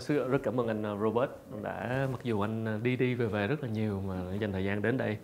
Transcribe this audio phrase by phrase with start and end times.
[0.00, 1.30] Sự- rất cảm ơn anh uh, Robert
[1.62, 4.64] đã mặc dù anh uh, đi đi về về rất là nhiều mà dành thời
[4.64, 5.18] gian đến đây.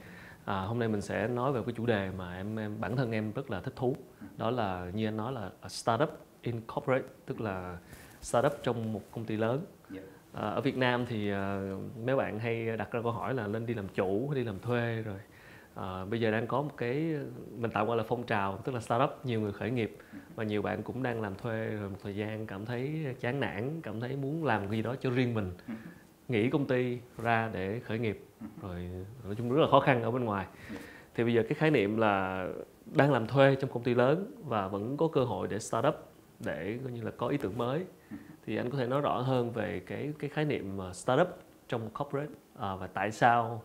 [0.45, 3.13] À, hôm nay mình sẽ nói về cái chủ đề mà em, em bản thân
[3.13, 3.97] em rất là thích thú.
[4.37, 6.11] Đó là như anh nói là a startup
[6.43, 7.79] incorporate tức là
[8.21, 9.65] startup trong một công ty lớn.
[10.33, 11.61] À, ở Việt Nam thì à,
[12.05, 14.59] mấy bạn hay đặt ra câu hỏi là lên đi làm chủ hay đi làm
[14.59, 15.19] thuê rồi.
[15.75, 17.15] À, bây giờ đang có một cái
[17.59, 19.97] mình tạm gọi là phong trào tức là startup nhiều người khởi nghiệp
[20.35, 23.81] và nhiều bạn cũng đang làm thuê rồi một thời gian cảm thấy chán nản
[23.83, 25.51] cảm thấy muốn làm cái gì đó cho riêng mình.
[26.29, 28.25] Nghỉ công ty ra để khởi nghiệp
[28.63, 28.91] rồi
[29.25, 30.47] nói chung rất là khó khăn ở bên ngoài.
[31.15, 32.47] Thì bây giờ cái khái niệm là
[32.87, 35.95] đang làm thuê trong công ty lớn và vẫn có cơ hội để startup
[36.41, 37.85] để coi như là có ý tưởng mới.
[38.47, 41.29] Thì anh có thể nói rõ hơn về cái cái khái niệm startup
[41.69, 43.63] trong corporate à, và tại sao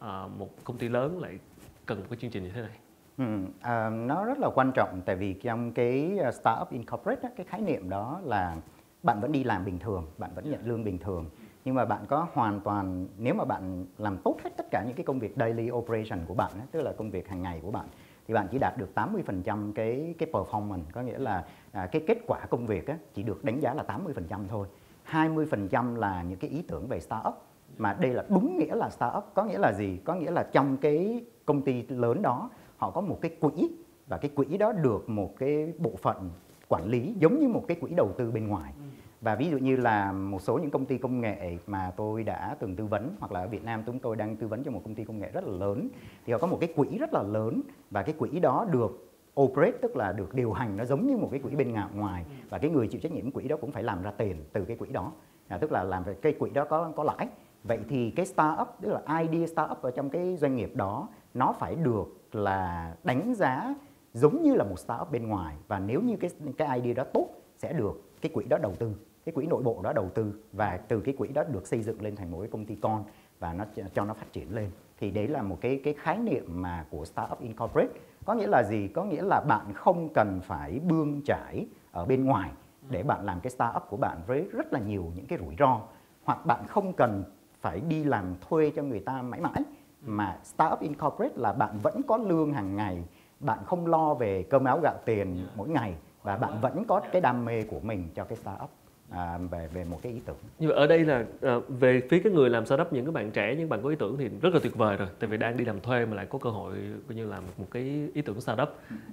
[0.00, 1.38] à, một công ty lớn lại
[1.86, 2.78] cần một cái chương trình như thế này?
[3.18, 3.24] Ừ,
[3.60, 7.60] à, nó rất là quan trọng tại vì trong cái uh, startup incorporate cái khái
[7.60, 8.56] niệm đó là
[9.02, 11.30] bạn vẫn đi làm bình thường, bạn vẫn nhận lương bình thường.
[11.64, 14.96] Nhưng mà bạn có hoàn toàn nếu mà bạn làm tốt hết tất cả những
[14.96, 17.86] cái công việc daily operation của bạn tức là công việc hàng ngày của bạn
[18.28, 22.18] thì bạn chỉ đạt được 80% cái cái performance có nghĩa là à, cái kết
[22.26, 24.66] quả công việc á, chỉ được đánh giá là 80% thôi.
[25.10, 27.34] 20% là những cái ý tưởng về startup
[27.78, 29.98] mà đây là đúng nghĩa là startup có nghĩa là gì?
[30.04, 33.70] Có nghĩa là trong cái công ty lớn đó họ có một cái quỹ
[34.06, 36.30] và cái quỹ đó được một cái bộ phận
[36.68, 38.72] quản lý giống như một cái quỹ đầu tư bên ngoài.
[39.20, 42.56] Và ví dụ như là một số những công ty công nghệ mà tôi đã
[42.60, 44.80] từng tư vấn hoặc là ở Việt Nam chúng tôi đang tư vấn cho một
[44.84, 45.88] công ty công nghệ rất là lớn
[46.26, 49.06] thì họ có một cái quỹ rất là lớn và cái quỹ đó được
[49.40, 52.24] operate tức là được điều hành nó giống như một cái quỹ bên ngoài.
[52.50, 54.76] Và cái người chịu trách nhiệm quỹ đó cũng phải làm ra tiền từ cái
[54.76, 55.12] quỹ đó.
[55.48, 57.28] À, tức là làm về cái quỹ đó có có lãi
[57.64, 61.52] vậy thì cái startup tức là idea startup ở trong cái doanh nghiệp đó nó
[61.52, 63.74] phải được là đánh giá
[64.12, 65.56] giống như là một startup bên ngoài.
[65.68, 68.94] Và nếu như cái cái idea đó tốt sẽ được cái quỹ đó đầu tư
[69.24, 70.34] cái quỹ nội bộ đó đầu tư.
[70.52, 73.04] Và từ cái quỹ đó được xây dựng lên thành một cái công ty con
[73.38, 74.70] và nó cho nó phát triển lên.
[74.98, 77.92] Thì đấy là một cái cái khái niệm mà của startup incorporate.
[78.24, 78.88] Có nghĩa là gì?
[78.88, 82.50] Có nghĩa là bạn không cần phải bươn trải ở bên ngoài
[82.90, 85.80] để bạn làm cái startup của bạn với rất là nhiều những cái rủi ro.
[86.24, 87.24] Hoặc bạn không cần
[87.60, 89.62] phải đi làm thuê cho người ta mãi mãi.
[90.02, 93.04] Mà startup incorporate là bạn vẫn có lương hàng ngày,
[93.40, 97.20] bạn không lo về cơm áo gạo tiền mỗi ngày và bạn vẫn có cái
[97.20, 98.70] đam mê của mình cho cái startup
[99.10, 100.36] à, về về một cái ý tưởng.
[100.58, 103.30] Như vậy ở đây là ờ, về phía cái người làm startup những cái bạn
[103.30, 105.56] trẻ những bạn có ý tưởng thì rất là tuyệt vời rồi tại vì đang
[105.56, 106.74] đi làm thuê mà lại có cơ hội
[107.08, 108.68] coi như làm một cái ý tưởng startup.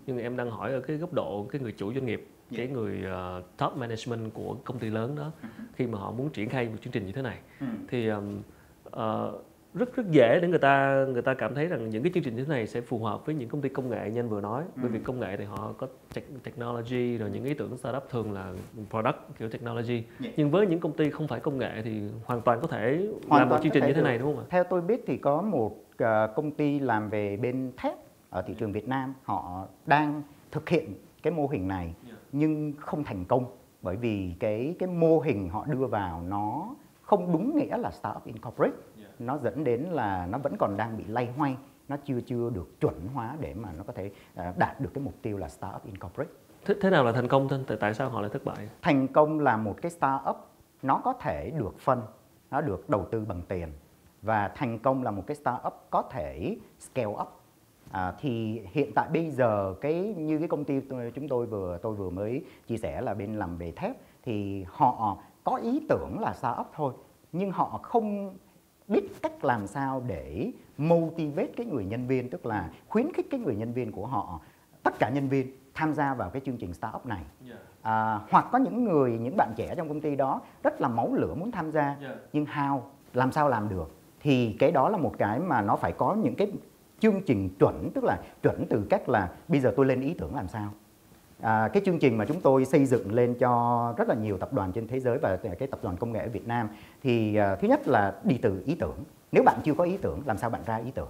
[0.06, 3.04] Nhưng em đang hỏi ở cái góc độ cái người chủ doanh nghiệp cái người
[3.04, 5.32] ờ, top management của công ty lớn đó
[5.76, 7.38] khi mà họ muốn triển khai một chương trình như thế này.
[7.88, 8.42] Thì ờm,
[8.84, 9.34] ờ,
[9.74, 12.36] rất rất dễ để người ta người ta cảm thấy rằng những cái chương trình
[12.36, 14.42] như thế này sẽ phù hợp với những công ty công nghệ như anh vừa
[14.42, 14.64] nói.
[14.76, 18.32] Bởi vì công nghệ thì họ có tech- technology rồi những ý tưởng startup thường
[18.32, 18.54] là
[18.90, 20.04] product kiểu technology.
[20.38, 23.42] Nhưng với những công ty không phải công nghệ thì hoàn toàn có thể Hoàn
[23.42, 24.48] làm một chương trình như thế này đúng không ạ?
[24.50, 27.94] Theo tôi biết thì có một ờ, công ty làm về bên thép
[28.30, 29.14] ở thị trường Việt Nam.
[29.24, 31.94] Họ đang thực hiện cái mô hình này
[32.32, 33.46] nhưng không thành công.
[33.82, 38.26] Bởi vì cái cái mô hình họ đưa vào nó không đúng nghĩa là startup
[38.26, 38.76] incorporate
[39.20, 41.58] nó dẫn đến là nó vẫn còn đang bị lay hoay
[41.88, 45.04] nó chưa chưa được chuẩn hóa để mà nó có thể ờ, đạt được cái
[45.04, 46.32] mục tiêu là startup incorporate
[46.66, 47.48] Thế, thế nào là thành công?
[47.68, 48.70] Tại tại sao họ lại thất bại?
[48.82, 50.36] thành công là một cái startup
[50.82, 52.02] nó có thể được phân
[52.52, 53.70] nó được đầu tư bằng tiền
[54.22, 57.28] và thành công là một cái startup có thể scale up
[57.92, 61.78] à, thì hiện tại bây giờ cái như cái công ty tôi- chúng tôi vừa
[61.82, 66.20] tôi vừa mới chia sẻ là bên làm về thép thì họ có ý tưởng
[66.20, 66.94] là startup thôi
[67.32, 68.36] nhưng họ không
[68.88, 73.40] biết cách làm sao để motivate cái người nhân viên tức là khuyến khích cái
[73.40, 74.42] người nhân viên của họ
[74.84, 77.24] tất cả nhân viên tham gia vào cái chương trình startup này.
[77.82, 81.14] À, hoặc có những người những bạn trẻ trong công ty đó rất là máu
[81.14, 82.16] lửa muốn tham gia Yeah.
[82.34, 82.82] nhưng how
[83.14, 83.92] làm sao làm được?
[84.20, 86.52] Thì cái đó là một cái mà nó phải có những cái
[87.00, 90.36] chương trình chuẩn tức là chuẩn từ cách là bây giờ tôi lên ý tưởng
[90.36, 90.74] làm sao
[91.42, 94.54] à, cái chương trình mà chúng tôi xây dựng lên cho rất là nhiều tập
[94.54, 96.70] đoàn trên thế giới và cái tập đoàn công nghệ ở Việt Nam
[97.04, 98.96] thì à, thứ nhất là đi từ ý tưởng.
[99.32, 101.10] Nếu bạn chưa có ý tưởng làm sao bạn ra ý tưởng?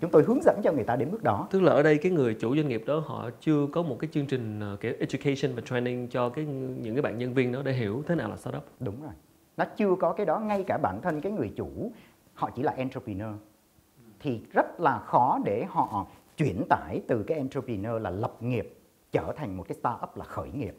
[0.00, 1.48] Chúng tôi hướng dẫn cho người ta đến bước đó.
[1.50, 4.10] Tức là ở đây cái người chủ doanh nghiệp đó họ chưa có một cái
[4.12, 6.44] chương trình ờ, kiểu education và training cho cái
[6.82, 8.64] những cái bạn nhân viên đó để hiểu thế nào là startup.
[8.80, 9.12] Đúng rồi.
[9.56, 10.38] Nó chưa có cái đó.
[10.38, 11.92] Ngay cả bản thân cái người chủ
[12.34, 13.34] họ chỉ là entrepreneur.
[14.20, 16.06] Thì rất là khó để họ
[16.36, 18.74] chuyển tải từ cái entrepreneur là lập nghiệp
[19.12, 20.76] trở thành một cái startup là khởi nghiệp.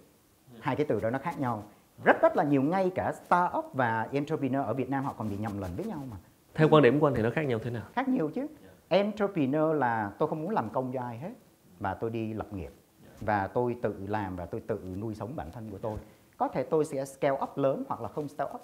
[0.59, 1.63] Hai cái từ đó nó khác nhau.
[2.03, 5.37] Rất rất là nhiều ngay cả startup và entrepreneur ở Việt Nam họ còn bị
[5.37, 6.17] nhầm lẫn với nhau mà.
[6.53, 7.83] Theo quan điểm của anh thì nó khác nhau thế nào?
[7.93, 8.47] Khác nhiều chứ.
[8.87, 11.31] Entrepreneur là tôi không muốn làm công cho ai hết
[11.79, 12.71] và tôi đi lập nghiệp
[13.21, 15.97] và tôi tự làm và tôi tự nuôi sống bản thân của tôi.
[16.37, 18.61] có thể tôi sẽ scale up lớn hoặc là không scale up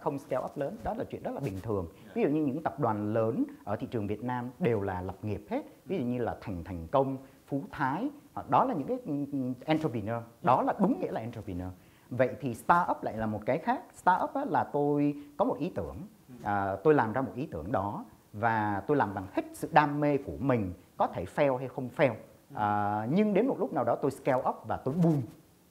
[0.00, 2.62] không scale up lớn đó là chuyện rất là bình thường ví dụ như những
[2.62, 6.04] tập đoàn lớn ở thị trường Việt Nam đều là lập nghiệp hết ví dụ
[6.04, 7.16] như là thành thành công
[7.46, 8.10] phú thái
[8.48, 10.22] đó là những cái ừ, ừ, entrepreneur.
[10.42, 11.68] Đó là đúng nghĩa là entrepreneur.
[12.10, 13.82] Vậy thì startup lại là một cái khác.
[13.94, 15.96] Startup là tôi có một ý tưởng.
[16.42, 20.00] À, tôi làm ra một ý tưởng đó và tôi làm bằng hết sự đam
[20.00, 22.14] mê của mình có thể fail hay không fail.
[22.54, 25.22] À, nhưng đến một lúc nào đó tôi scale up và tôi boom.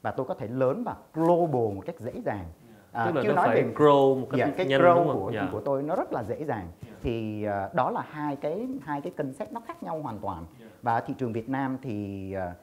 [0.02, 2.46] Và tôi có thể lớn và global một cách dễ dàng.
[2.92, 5.14] À, tức là chưa nó nói phải về grow một cách dạ, cái nhanh grow
[5.14, 5.50] của yeah.
[5.52, 6.68] Của tôi nó rất là dễ dàng
[7.02, 10.46] thì uh, đó là hai cái hai cái concept nó khác nhau hoàn toàn.
[10.82, 12.56] Và thị trường Việt Nam thì uh,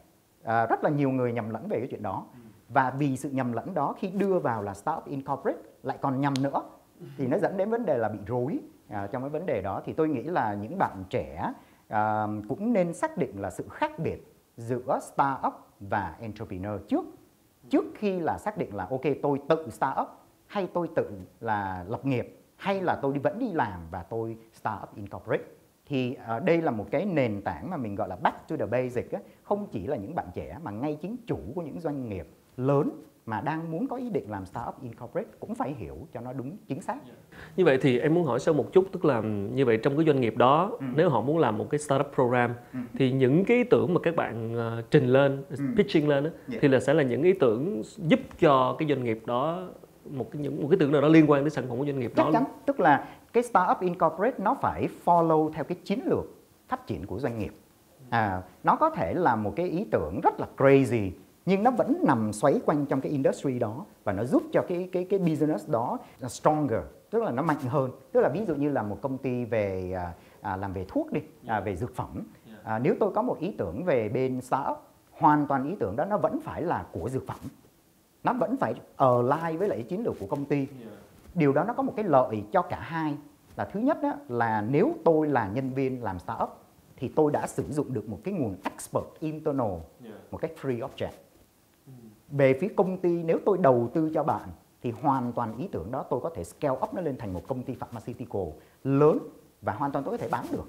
[0.43, 2.27] uh, rất là nhiều người nhầm lẫn về cái chuyện đó.
[2.69, 6.35] Và vì sự nhầm lẫn đó khi đưa vào là startup incorporate lại còn nhầm
[6.43, 6.63] nữa
[7.17, 9.83] thì nó dẫn đến vấn đề là bị rối à, trong cái vấn đề đó.
[9.85, 11.53] Thì tôi nghĩ là những bạn trẻ
[11.89, 17.05] à, cũng nên xác định là sự khác biệt giữa startup và entrepreneur trước.
[17.71, 20.09] Trước khi là xác định là ok tôi tự startup
[20.47, 21.11] hay tôi tự
[21.41, 25.45] là lập nghiệp hay là tôi đi vẫn đi làm và tôi startup incorporate
[25.87, 28.67] thì uh, đây là một cái nền tảng mà mình gọi là back to the
[28.67, 32.09] basic á, không chỉ là những bạn trẻ mà ngay chính chủ của những doanh
[32.09, 32.91] nghiệp lớn
[33.27, 36.57] mà đang muốn có ý định làm startup incorporate cũng phải hiểu cho nó đúng
[36.69, 36.99] chính xác.
[37.57, 39.21] Như vậy thì em muốn hỏi sâu một chút tức là
[39.53, 40.87] như vậy trong cái doanh nghiệp đó ừ.
[40.95, 42.79] nếu họ muốn làm một cái startup program ừ.
[42.99, 45.57] thì những cái ý tưởng mà các bạn uh, trình lên, ừ.
[45.77, 46.49] pitching lên đó, yeah.
[46.49, 46.59] Dạ.
[46.63, 49.69] thì là sẽ là những ý tưởng giúp cho cái doanh nghiệp đó
[50.11, 51.99] một cái những một cái tưởng nào đó liên quan đến sản phẩm của doanh
[51.99, 52.13] nghiệp.
[52.17, 52.31] Chắc đó.
[52.33, 56.25] Chắc chắn, tức là cái startup incorporate nó phải follow theo cái chiến lược
[56.69, 57.55] phát triển của doanh nghiệp.
[58.11, 61.11] À, nó có thể là một cái ý tưởng rất là crazy
[61.47, 64.89] nhưng nó vẫn nằm xoáy quanh trong cái industry đó và nó giúp cho cái
[64.93, 65.99] cái cái business đó
[66.29, 66.81] stronger
[67.11, 67.91] tức là nó mạnh hơn.
[68.13, 71.13] Tức là ví dụ như là một công ty về à, à, làm về thuốc
[71.13, 72.23] đi à, về dược phẩm.
[72.65, 74.77] À, nếu tôi có một ý tưởng về bên startup
[75.13, 77.39] hoàn toàn ý tưởng đó nó vẫn phải là của dược phẩm
[78.25, 80.67] nó vẫn phải ở lại với lại chiến lược của công ty.
[81.35, 83.17] Điều đó nó có một cái lợi cho cả hai
[83.57, 86.49] là thứ nhất đó, là nếu tôi là nhân viên làm startup
[86.97, 89.73] thì tôi đã sử dụng được một cái nguồn expert internal
[90.31, 91.19] một cách free of charge
[92.29, 94.49] về phía công ty nếu tôi đầu tư cho bạn
[94.83, 97.43] thì hoàn toàn ý tưởng đó tôi có thể scale up nó lên thành một
[97.49, 98.43] công ty pharmaceutical
[98.85, 99.19] lớn
[99.63, 100.65] và hoàn toàn tôi có thể bán được.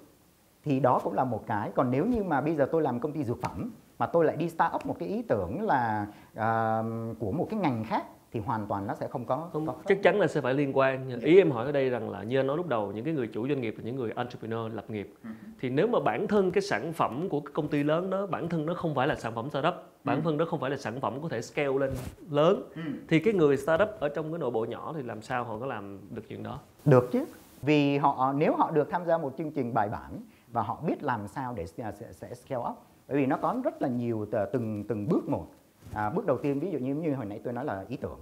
[0.64, 1.72] Thì đó cũng là một cái.
[1.76, 4.36] Còn nếu như mà bây giờ tôi làm công ty dược phẩm mà tôi lại
[4.36, 8.06] đi start up một cái ý tưởng là uh, của một cái ngành khác
[8.36, 10.78] thì hoàn toàn nó sẽ không có, không, có chắc chắn là sẽ phải liên
[10.78, 13.14] quan ý em hỏi ở đây rằng là như anh nói lúc đầu những cái
[13.14, 15.30] người chủ doanh nghiệp những người entrepreneur lập nghiệp ừ.
[15.60, 18.50] thì nếu mà bản thân cái sản phẩm của cái công ty lớn đó bản
[18.50, 20.22] thân nó không phải là sản phẩm startup bản ừ.
[20.24, 21.92] thân nó không phải là sản phẩm có thể scale lên
[22.30, 22.82] lớn ừ.
[23.08, 25.66] thì cái người startup ở trong cái nội bộ nhỏ thì làm sao họ có
[25.66, 27.26] làm được chuyện đó được chứ
[27.62, 30.12] vì họ nếu họ được tham gia một chương trình bài bản
[30.52, 32.76] và họ biết làm sao để sẽ, sẽ scale up
[33.08, 35.48] bởi vì nó có rất là nhiều từng từng bước một.
[35.94, 38.20] À, bước đầu tiên ví dụ như như hồi nãy tôi nói là ý tưởng.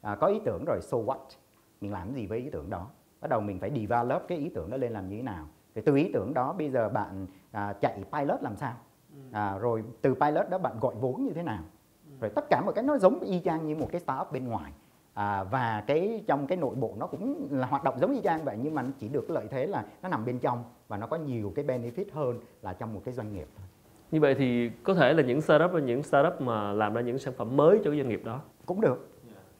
[0.00, 1.18] À, có ý tưởng rồi so what?
[1.80, 2.86] Mình làm gì với ý tưởng đó?
[3.20, 5.46] Bắt đầu mình phải develop cái ý tưởng đó lên làm như thế nào?
[5.74, 8.74] Thì từ ý tưởng đó bây giờ bạn à, chạy pilot làm sao?
[9.12, 9.20] Ừ.
[9.32, 11.62] à, rồi từ pilot đó bạn gọi vốn như thế nào?
[12.06, 12.12] Ừ.
[12.20, 14.72] rồi tất cả một cái nó giống y chang như một cái startup bên ngoài.
[15.14, 18.44] À, và cái trong cái nội bộ nó cũng là hoạt động giống y chang
[18.44, 21.06] vậy nhưng mà nó chỉ được lợi thế là nó nằm bên trong và nó
[21.06, 23.66] có nhiều cái benefit hơn là trong một cái doanh nghiệp thôi
[24.12, 27.34] như vậy thì có thể là những startup những startup mà làm ra những sản
[27.36, 29.08] phẩm mới cho cái doanh nghiệp đó cũng được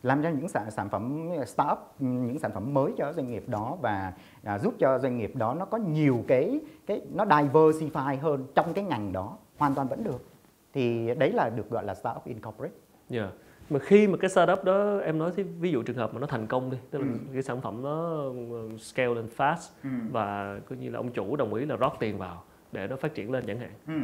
[0.03, 3.79] làm ra những sản, sản phẩm startup những sản phẩm mới cho doanh nghiệp đó
[3.81, 4.13] và
[4.45, 8.75] à, giúp cho doanh nghiệp đó nó có nhiều cái cái nó diversify hơn trong
[8.75, 10.25] cái ngành đó hoàn toàn vẫn được
[10.73, 12.75] thì đấy là được gọi là startup incorporate.
[13.11, 13.31] Yeah.
[13.71, 16.27] Mà khi mà cái startup đó em nói thì ví dụ trường hợp mà nó
[16.27, 17.19] thành công đi, tức là ừ.
[17.33, 18.25] cái sản phẩm nó
[18.79, 19.91] scale lên fast ừ.
[20.11, 22.43] và coi như là ông chủ đồng ý là rót tiền vào
[22.73, 23.71] để nó phát triển lên chẳng hạn.
[23.87, 23.95] Ừ.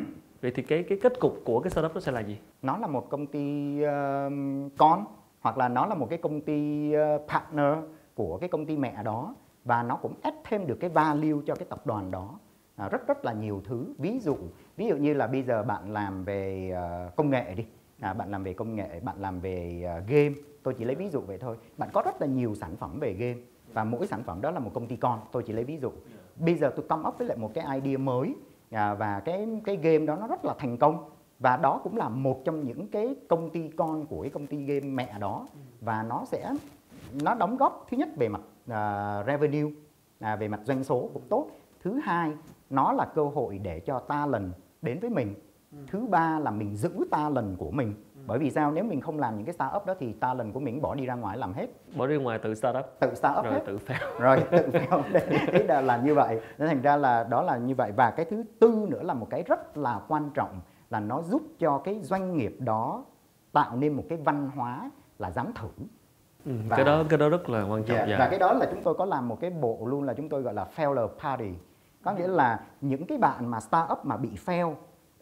[0.42, 2.38] Vậy thì cái cái kết cục của cái startup đó sẽ là gì?
[2.62, 4.32] Nó là một công ty uh,
[4.78, 5.04] con
[5.40, 7.74] hoặc là nó là một cái công ty uh, partner
[8.14, 9.34] của cái công ty mẹ đó
[9.64, 12.38] và nó cũng add thêm được cái value cho cái tập đoàn đó.
[12.76, 13.94] À, rất rất là nhiều thứ.
[13.98, 14.36] Ví dụ
[14.76, 16.72] ví dụ như là bây giờ bạn làm về
[17.08, 17.66] uh, công nghệ đi.
[18.00, 20.34] À, bạn làm về công nghệ bạn làm về uh, game.
[20.62, 21.56] Tôi chỉ lấy ví dụ vậy thôi.
[21.78, 23.38] Bạn có rất là nhiều sản phẩm về game
[23.72, 25.20] và mỗi sản phẩm đó là một công ty con.
[25.32, 25.90] Tôi chỉ lấy ví dụ.
[26.36, 28.34] Bây giờ tôi come up với lại một cái idea mới
[28.70, 31.10] à, và cái cái game đó nó rất là thành công.
[31.38, 34.64] Và đó cũng là một trong những cái công ty con của cái công ty
[34.64, 35.46] game mẹ đó.
[35.80, 36.54] Và nó sẽ
[37.22, 39.70] nó đóng góp thứ nhất về mặt uh, revenue
[40.20, 41.46] à, về mặt doanh số cũng tốt.
[41.82, 42.32] Thứ hai
[42.70, 45.34] nó là cơ hội để cho ta lần đến với mình.
[45.86, 47.94] Thứ ba là mình giữ ta lần của mình
[48.26, 48.70] bởi vì sao?
[48.70, 51.14] Nếu mình không làm những cái startup đó thì talent của mình bỏ đi ra
[51.14, 51.66] ngoài làm hết.
[51.96, 52.84] Bỏ đi ngoài tự startup.
[53.00, 53.60] Tự startup rồi hết.
[53.66, 54.18] tự fail.
[54.20, 55.02] Rồi tự fail.
[55.52, 56.40] Đấy là, là như vậy.
[56.58, 57.92] Nên thành ra là đó là như vậy.
[57.96, 60.60] Và cái thứ tư nữa là một cái rất là quan trọng
[60.90, 63.04] là nó giúp cho cái doanh nghiệp đó
[63.52, 65.68] tạo nên một cái văn hóa là dám thử.
[66.44, 68.16] Ừ, Và- cái đó cái đó rất là quan trọng Dạ, dạ.
[68.18, 70.42] Và cái đó là chúng tôi có làm một cái bộ luôn là chúng tôi
[70.42, 71.50] gọi là failure party.
[72.04, 74.74] Có nghĩa là những cái bạn mà startup mà bị fail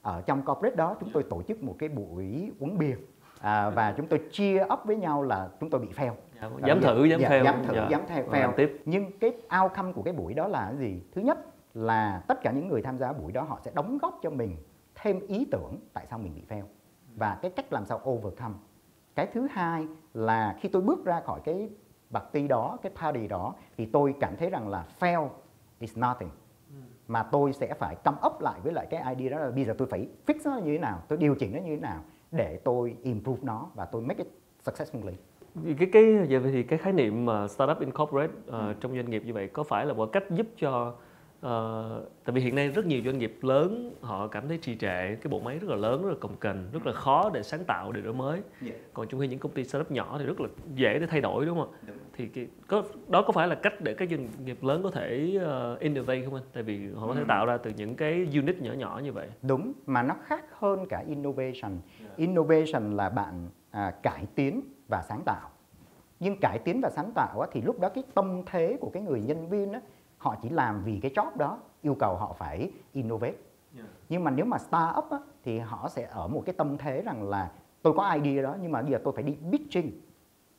[0.06, 2.96] ở trong corporate đó chúng tôi tổ chức một cái buổi uống bia
[3.40, 6.12] à, và chúng tôi chia up với nhau là chúng tôi bị fail.
[6.42, 7.88] Dạ, dám thử dám Dạ, theo dám thử, dạ.
[7.90, 8.56] dám theo Và làm fail.
[8.56, 9.32] tiếp Nhưng cái
[9.62, 11.02] outcome của cái buổi đó là gì?
[11.14, 11.38] Thứ nhất
[11.74, 14.56] là tất cả những người tham gia buổi đó họ sẽ đóng góp cho mình
[14.94, 16.64] thêm ý tưởng tại sao mình bị fail
[17.16, 18.54] và cái cách làm sao overcome.
[19.14, 21.70] Cái thứ hai là khi tôi bước ra khỏi cái
[22.10, 25.28] party đó, cái party đó thì tôi cảm thấy rằng là fail
[25.78, 26.30] is nothing.
[27.08, 29.74] Mà tôi sẽ phải cầm ấp lại với lại cái idea đó là bây giờ
[29.78, 32.60] tôi phải fix nó như thế nào, tôi điều chỉnh nó như thế nào để
[32.64, 34.32] tôi improve nó và tôi make it
[34.64, 35.14] successfully.
[35.78, 39.34] cái cái vậy thì cái khái niệm mà startup incorporate ờ, trong doanh nghiệp như
[39.34, 40.94] vậy có phải là một cách giúp cho
[41.40, 45.14] ờ, tại vì hiện nay rất nhiều doanh nghiệp lớn họ cảm thấy trì trệ
[45.14, 47.64] cái bộ máy rất là lớn rất là cồng kềnh rất là khó để sáng
[47.64, 48.40] tạo để đổi mới.
[48.94, 51.46] Còn trong khi những công ty startup nhỏ thì rất là dễ để thay đổi
[51.46, 51.92] đúng không ạ?
[52.12, 55.38] Thì cái, có đó có phải là cách để các doanh nghiệp lớn có thể
[55.40, 56.44] ờ, innovate không anh?
[56.52, 59.28] Tại vì họ có thể tạo ra từ những cái unit nhỏ nhỏ như vậy.
[59.42, 61.78] Đúng, mà nó khác hơn cả innovation.
[62.16, 65.50] Innovation là bạn à, cải tiến và sáng tạo.
[66.20, 69.02] Nhưng cải tiến và sáng tạo á, thì lúc đó cái tâm thế của cái
[69.02, 69.80] người nhân viên á,
[70.26, 73.34] họ chỉ làm vì cái job đó, yêu cầu họ phải innovate.
[74.08, 77.28] Nhưng mà nếu mà startup á, thì họ sẽ ở một cái tâm thế rằng
[77.28, 77.50] là
[77.82, 79.90] tôi có idea đó nhưng mà bây giờ tôi phải đi pitching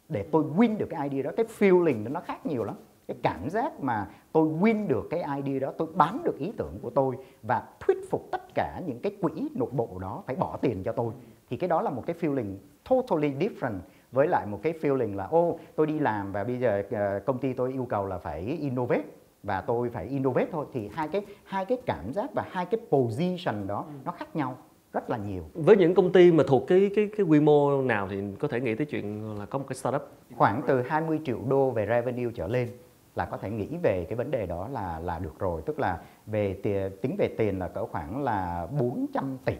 [0.09, 1.31] để tôi win được cái idea đó.
[1.37, 2.75] Cái feeling đó nó khác nhiều lắm.
[3.07, 6.79] Cái cảm giác mà tôi win được cái idea đó, tôi bán được ý tưởng
[6.81, 10.57] của tôi và thuyết phục tất cả những cái quỹ nội bộ đó phải bỏ
[10.61, 11.13] tiền cho tôi.
[11.49, 12.55] Thì cái đó là một cái feeling
[12.89, 13.79] totally different
[14.11, 17.39] với lại một cái feeling là ô tôi đi làm và bây giờ ờ, công
[17.39, 19.03] ty tôi yêu cầu là phải innovate
[19.47, 22.79] và tôi phải innovate thôi thì hai cái hai cái cảm giác và hai cái
[22.91, 24.57] position đó nó khác nhau
[24.93, 25.43] rất là nhiều.
[25.53, 28.61] Với những công ty mà thuộc cái cái cái quy mô nào thì có thể
[28.61, 30.01] nghĩ tới chuyện là có một cái startup?
[30.35, 32.69] Khoảng từ 20 triệu đô về revenue trở lên
[33.15, 35.61] là có thể nghĩ về cái vấn đề đó là là được rồi.
[35.65, 39.57] Tức là về tiền, tính về tiền là cỡ khoảng là 400 tỷ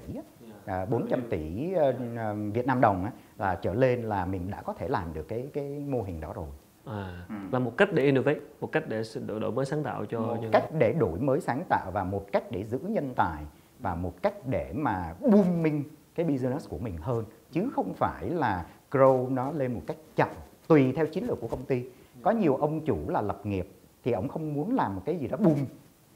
[0.65, 1.93] à, 400 tỷ ờ,
[2.53, 5.47] Việt Nam đồng á, là trở lên là mình đã có thể làm được cái
[5.53, 6.47] cái mô hình đó rồi
[6.87, 10.19] à, là một cách để innovate một cách để đổi, đổi mới sáng tạo cho
[10.19, 13.43] một doanh cách để đổi mới sáng tạo và một cách để giữ nhân tài
[13.79, 15.83] và một cách để mà booming
[16.15, 17.25] cái business của mình hơn.
[17.51, 20.29] Chứ không phải là grow nó lên một cách chậm
[20.67, 21.85] tùy theo chiến lược của công ty.
[22.21, 23.69] Có nhiều ông chủ là lập nghiệp
[24.03, 25.55] thì ông không muốn làm một cái gì đó boom.
[25.55, 25.61] Ừ,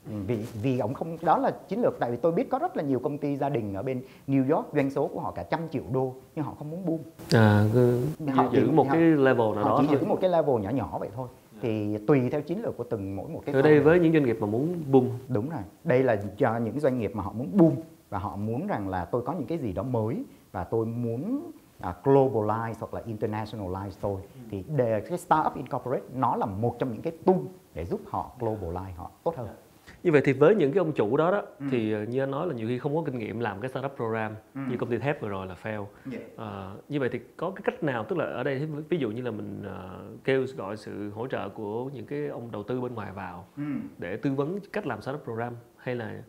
[0.06, 2.00] vì vì ông không đó là chiến lược.
[2.00, 4.56] Tại vì tôi biết có rất là nhiều công ty gia đình ở bên New
[4.56, 7.00] York doanh số của họ cả trăm triệu đô nhưng họ không muốn boom
[7.42, 8.02] à, cứ
[8.36, 9.98] Họ giữ chỉ- một họ- cái level nào họ đó chỉ thôi.
[10.02, 11.28] giữ một cái level nhỏ nhỏ vậy thôi.
[11.62, 14.26] Thì tùy theo chiến lược của từng mỗi một cái ở đây với những doanh
[14.26, 15.62] nghiệp mà muốn boom Đúng rồi.
[15.84, 17.72] Đây là cho những doanh nghiệp mà họ muốn boom
[18.10, 21.52] và họ muốn rằng là tôi có những cái gì đó mới và tôi muốn
[21.80, 24.22] à, globalize hoặc là internationalize tôi.
[24.52, 27.36] Thì để cái startup incorporate nó là một trong những cái tool
[27.74, 29.48] để giúp họ globalize họ tốt hơn.
[30.04, 31.66] Như vậy thì với những cái ông chủ đó đó Ừ.
[31.72, 33.96] thì ờ, như anh nói là nhiều khi không có kinh nghiệm làm cái startup
[33.96, 35.86] program như công ty thép vừa rồi là fail.
[36.36, 39.22] Ờ, như vậy thì có cái cách nào tức là ở đây ví dụ như
[39.22, 42.94] là mình ờ, kêu gọi sự hỗ trợ của những cái ông đầu tư bên
[42.96, 43.46] ngoài vào
[43.98, 46.22] để tư vấn cách làm startup program hay là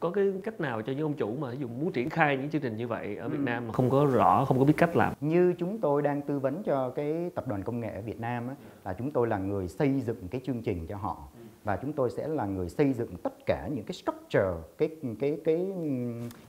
[0.00, 2.50] có cái cách nào cho những ông chủ mà ví dụ muốn triển khai những
[2.50, 4.96] chương trình như vậy ở Việt Nam mà không có rõ không có biết cách
[4.96, 5.12] làm?
[5.20, 8.48] Như chúng tôi đang tư vấn cho cái tập đoàn công nghệ ở Việt Nam
[8.48, 8.54] á,
[8.84, 11.28] là chúng tôi là người xây dựng cái chương trình cho họ
[11.64, 15.40] và chúng tôi sẽ là người xây dựng tất cả những cái structure, cái cái
[15.44, 15.72] cái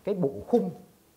[0.04, 0.70] cái bộ khung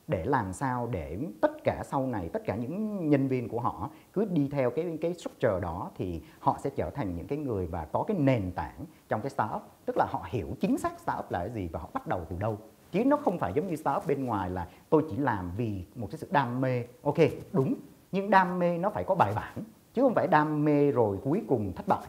[0.08, 3.90] để làm sao để tất cả sau này, tất cả những nhân viên của họ
[4.12, 7.66] cứ đi theo cái cái structure đó thì họ sẽ trở thành những cái người
[7.66, 9.62] và có cái nền tảng trong cái startup.
[9.86, 12.36] Tức là họ hiểu chính xác startup là cái gì và họ bắt đầu từ
[12.38, 12.58] đâu.
[12.92, 16.08] Chứ nó không phải giống như startup bên ngoài là tôi chỉ làm vì một
[16.10, 16.84] cái sự đam mê.
[17.02, 17.16] Ok,
[17.52, 17.74] đúng,
[18.12, 19.58] nhưng đam mê nó phải có bài bản,
[19.94, 22.06] chứ không phải đam mê rồi cuối cùng thất bại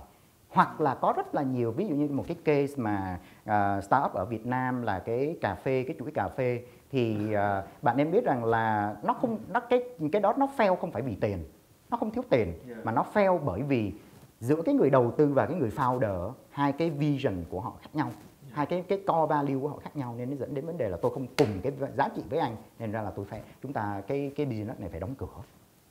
[0.49, 4.13] hoặc là có rất là nhiều ví dụ như một cái case mà uh, startup
[4.13, 8.11] ở Việt Nam là cái cà phê cái chuỗi cà phê thì uh, bạn em
[8.11, 11.45] biết rằng là nó không nó cái cái đó nó fail không phải vì tiền
[11.89, 12.53] nó không thiếu tiền
[12.83, 13.93] mà nó fail bởi vì
[14.39, 17.89] giữa cái người đầu tư và cái người founder hai cái vision của họ khác
[17.93, 18.11] nhau
[18.51, 20.89] hai cái cái core value của họ khác nhau nên nó dẫn đến vấn đề
[20.89, 23.73] là tôi không cùng cái giá trị với anh nên ra là tôi phải chúng
[23.73, 25.27] ta cái cái business này phải đóng cửa.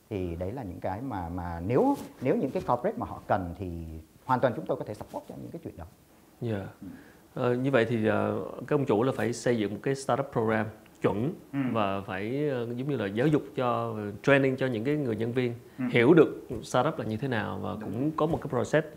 [0.09, 3.55] Thì đấy là những cái mà mà nếu nếu những cái corporate mà họ cần
[3.57, 3.99] thì
[4.29, 5.85] hoàn toàn chúng tôi có thể support cho những cái chuyện đó.
[6.41, 6.67] Dạ.
[7.33, 10.29] Ờ, như vậy thì ờ, các ông chủ là phải xây dựng một cái startup
[10.31, 10.65] program
[11.01, 11.33] chuẩn
[11.73, 15.31] và phải ờ, giống như là giáo dục cho training cho những cái người nhân
[15.31, 15.53] viên.
[15.91, 18.87] Hiểu được startup là như thế nào và cũng có một cái process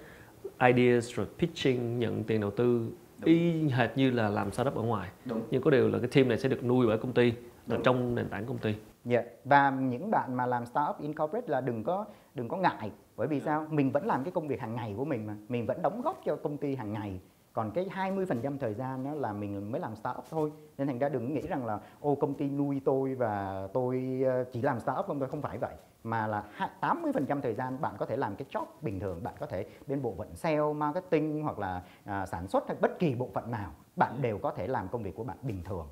[0.61, 2.89] ideas rồi pitching nhận tiền đầu tư
[3.25, 5.09] y hệt như là làm startup ở ngoài.
[5.25, 5.41] Đúng.
[5.51, 7.33] nhưng có điều là cái team này sẽ được nuôi bởi công ty
[7.67, 9.25] là trong nền tảng công ty Yeah.
[9.45, 12.05] Và những bạn mà làm startup incorporate là đừng có
[12.35, 13.67] đừng có ngại bởi vì sao?
[13.71, 16.21] Mình vẫn làm cái công việc hàng ngày của mình mà, mình vẫn đóng góp
[16.25, 17.21] cho công ty hàng ngày.
[17.53, 20.53] Còn cái 20% thời gian đó là mình mới làm startup thôi.
[20.79, 24.45] Nên thành ra đừng nghĩ rằng là ô công ty nuôi tôi và tôi ờ,
[24.53, 25.75] chỉ làm startup không thôi, không phải vậy.
[26.05, 26.45] Mà là
[26.81, 30.03] 80% thời gian bạn có thể làm cái job bình thường, bạn có thể bên
[30.03, 33.71] bộ phận sale, marketing hoặc là à, sản xuất hay bất kỳ bộ phận nào,
[33.97, 35.89] bạn đều có thể làm công việc của bạn bình thường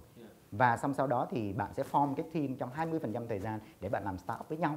[0.53, 3.89] và xong sau đó thì bạn sẽ form cái team trong 20% thời gian để
[3.89, 4.77] bạn làm startup với nhau.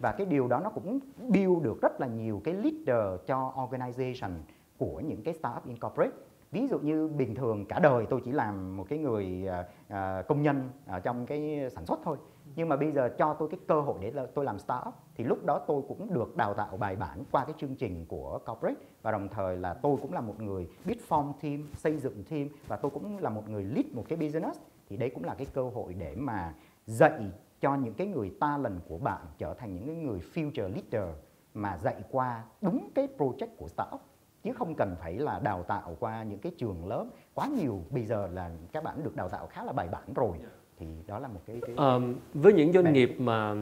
[0.00, 4.32] Và cái điều đó nó cũng build được rất là nhiều cái leader cho organization
[4.78, 6.16] của những cái startup incorporate.
[6.50, 9.48] Ví dụ như bình thường cả đời tôi chỉ làm một cái người
[9.88, 12.16] uh, công nhân ở trong cái sản xuất thôi.
[12.56, 15.44] Nhưng mà bây giờ cho tôi cái cơ hội để tôi làm startup thì lúc
[15.44, 18.80] đó tôi cũng được đào tạo bài bản qua cái chương trình của corporate.
[19.02, 22.48] Và đồng thời là tôi cũng là một người biết form team xây dựng team
[22.66, 25.46] và tôi cũng là một người lead một cái business thì đấy cũng là cái
[25.54, 26.54] cơ hội để mà
[26.86, 31.16] dạy cho những cái người talent của bạn trở thành những cái người future leader
[31.54, 34.00] mà dạy qua đúng cái project của startup.
[34.42, 37.82] Chứ không cần phải là đào tạo qua những cái trường lớp quá nhiều.
[37.90, 40.38] Bây giờ là các bạn được đào tạo khá là bài bản rồi.
[40.78, 41.76] Thì đó là một cái, cái...
[41.78, 41.98] À,
[42.34, 43.54] với những doanh nghiệp mà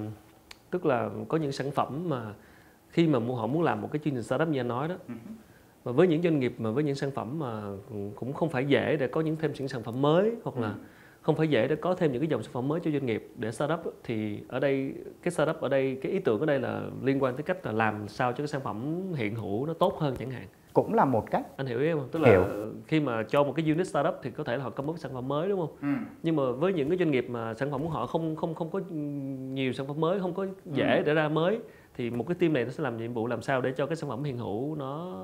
[0.70, 2.34] tức là có những sản phẩm mà
[2.88, 4.94] khi mà họ muốn làm một cái chương trình startup như anh nói đó
[5.84, 7.62] và với những doanh nghiệp mà với những sản phẩm mà
[8.16, 10.74] cũng không phải dễ để có những thêm những sản phẩm mới hoặc là ừ
[11.24, 13.28] không phải dễ để có thêm những cái dòng sản phẩm mới cho doanh nghiệp
[13.36, 16.82] để startup thì ở đây cái startup ở đây cái ý tưởng ở đây là
[17.02, 19.98] liên quan tới cách là làm sao cho cái sản phẩm hiện hữu nó tốt
[20.00, 22.44] hơn chẳng hạn cũng là một cách anh hiểu ý không tức là hiểu.
[22.86, 25.14] khi mà cho một cái unit startup thì có thể là họ công bố sản
[25.14, 25.88] phẩm mới đúng không ừ.
[26.22, 28.70] nhưng mà với những cái doanh nghiệp mà sản phẩm của họ không không không
[28.70, 28.80] có
[29.54, 31.02] nhiều sản phẩm mới không có dễ ừ.
[31.06, 31.58] để ra mới
[31.96, 33.96] thì một cái team này nó sẽ làm nhiệm vụ làm sao để cho cái
[33.96, 35.16] sản phẩm hiện hữu nó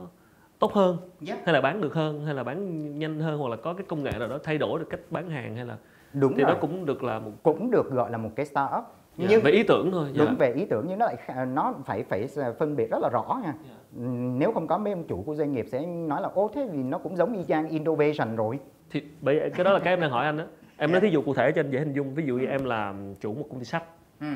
[0.61, 1.39] tốt hơn yeah.
[1.45, 4.03] hay là bán được hơn hay là bán nhanh hơn hoặc là có cái công
[4.03, 5.77] nghệ nào đó thay đổi được cách bán hàng hay là
[6.13, 6.53] đúng thì rồi.
[6.53, 8.85] đó cũng được là một cũng được gọi là một cái startup
[9.17, 10.35] dạ, nhưng về ý tưởng thôi đúng dạ.
[10.39, 13.55] về ý tưởng nhưng nó lại nó phải phải phân biệt rất là rõ nha
[13.69, 14.05] dạ.
[14.39, 16.83] nếu không có mấy ông chủ của doanh nghiệp sẽ nói là ô thế vì
[16.83, 18.59] nó cũng giống y chang innovation rồi
[18.91, 20.45] thì bởi cái đó là cái em đang hỏi anh đó
[20.77, 22.65] em nói thí dụ cụ thể cho anh dễ hình dung ví dụ như em
[22.65, 23.85] làm chủ một công ty sách
[24.21, 24.27] ừ.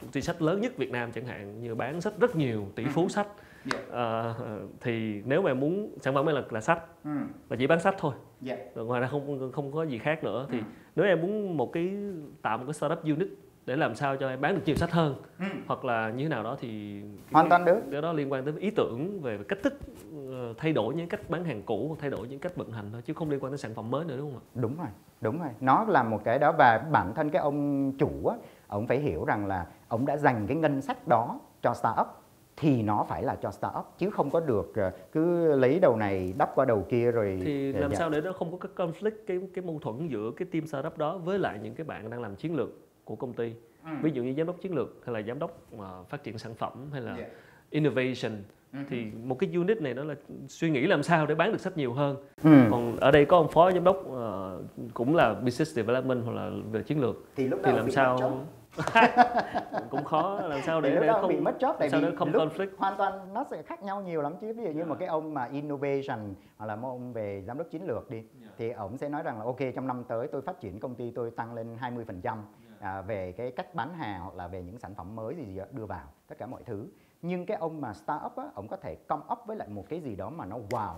[0.00, 2.84] công ty sách lớn nhất Việt Nam chẳng hạn như bán sách rất nhiều tỷ
[2.84, 3.08] phú ừ.
[3.08, 3.26] sách
[3.72, 4.30] yeah.
[4.30, 7.10] Uh, thì nếu mà em muốn sản phẩm là là sách ừ.
[7.50, 8.14] là chỉ bán sách thôi
[8.46, 8.58] yeah.
[8.58, 8.64] Dạ.
[8.74, 10.64] rồi ngoài ra không không có gì khác nữa thì ừ.
[10.96, 11.94] nếu em muốn một cái
[12.42, 13.28] tạo một cái startup unit
[13.66, 15.44] để làm sao cho em bán được nhiều sách hơn ừ.
[15.66, 18.54] hoặc là như thế nào đó thì hoàn toàn được cái đó liên quan tới
[18.58, 19.74] ý tưởng về cách thức
[20.16, 22.88] uh, thay đổi những cách bán hàng cũ hoặc thay đổi những cách vận hành
[22.92, 24.88] thôi chứ không liên quan tới sản phẩm mới nữa đúng không ạ đúng rồi
[25.20, 28.86] đúng rồi nó là một cái đó và bản thân cái ông chủ á ông
[28.86, 32.21] phải hiểu rằng là ông đã dành cái ngân sách đó cho startup
[32.56, 36.34] thì nó phải là cho startup chứ không có được ờ, cứ lấy đầu này
[36.38, 37.98] đắp qua đầu kia rồi thì làm dạ.
[37.98, 40.98] sao để nó không có cái conflict cái cái mâu thuẫn giữa cái team startup
[40.98, 42.68] đó với lại những cái bạn đang làm chiến lược
[43.04, 43.52] của công ty
[43.84, 43.90] ừ.
[44.02, 46.54] ví dụ như giám đốc chiến lược hay là giám đốc uh, phát triển sản
[46.54, 47.30] phẩm hay là yeah.
[47.70, 48.78] innovation ừ.
[48.90, 50.14] thì một cái unit này nó là
[50.48, 52.50] suy nghĩ làm sao để bán được sách nhiều hơn ừ.
[52.70, 56.50] còn ở đây có ông phó giám đốc uh, cũng là business development hoặc là
[56.72, 58.46] về chiến lược thì, lúc thì làm sao
[59.90, 62.68] cũng khó làm sao để, để không bị mất job tại vì không lúc conflict
[62.78, 64.88] hoàn toàn nó sẽ khác nhau nhiều lắm chứ ví dụ như yeah.
[64.88, 68.16] một cái ông mà innovation hoặc là một ông về giám đốc chiến lược đi
[68.16, 68.52] yeah.
[68.58, 71.10] thì ông sẽ nói rằng là ok trong năm tới tôi phát triển công ty
[71.10, 72.44] tôi tăng lên 20% phần trăm
[72.80, 75.58] à, về cái cách bán hàng hoặc là về những sản phẩm mới gì, gì
[75.58, 76.88] đó đưa vào tất cả mọi thứ
[77.22, 80.00] nhưng cái ông mà startup á ông có thể come up với lại một cái
[80.00, 80.94] gì đó mà nó wow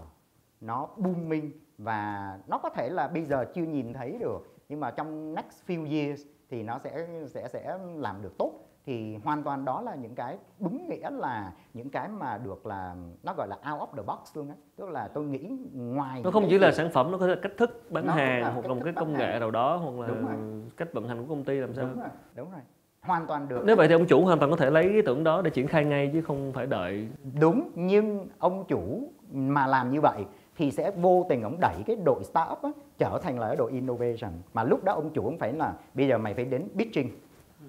[0.61, 4.91] nó booming và nó có thể là bây giờ chưa nhìn thấy được nhưng mà
[4.91, 6.23] trong next few years
[6.55, 8.53] thì nó sẽ sẽ sẽ làm được tốt.
[8.87, 12.95] Thì hoàn toàn đó là những cái đúng nghĩa là những cái mà được là
[13.23, 14.55] nó gọi là out of the box luôn á.
[14.77, 17.40] Tức là tôi nghĩ ngoài nó không chỉ là sản phẩm nó có thể là
[17.43, 20.37] cách thức bán hàng hoặc là một cái công nghệ nào đó hoặc là
[20.77, 21.85] cách vận hành của công ty làm sao.
[21.85, 22.61] Đúng rồi đúng rồi.
[23.01, 23.62] Hoàn toàn được.
[23.67, 25.67] Nếu vậy thì ông chủ hoàn toàn có thể lấy ý tưởng đó để triển
[25.67, 27.09] khai ngay chứ không phải đợi.
[27.40, 30.25] Đúng nhưng ông chủ mà làm như vậy
[30.57, 33.73] thì sẽ vô tình ông đẩy cái đội startup á, trở thành là cái đội
[33.73, 34.33] innovation.
[34.55, 37.11] Mà lúc đó ông chủ ông phải là bây giờ mày phải đến pitching.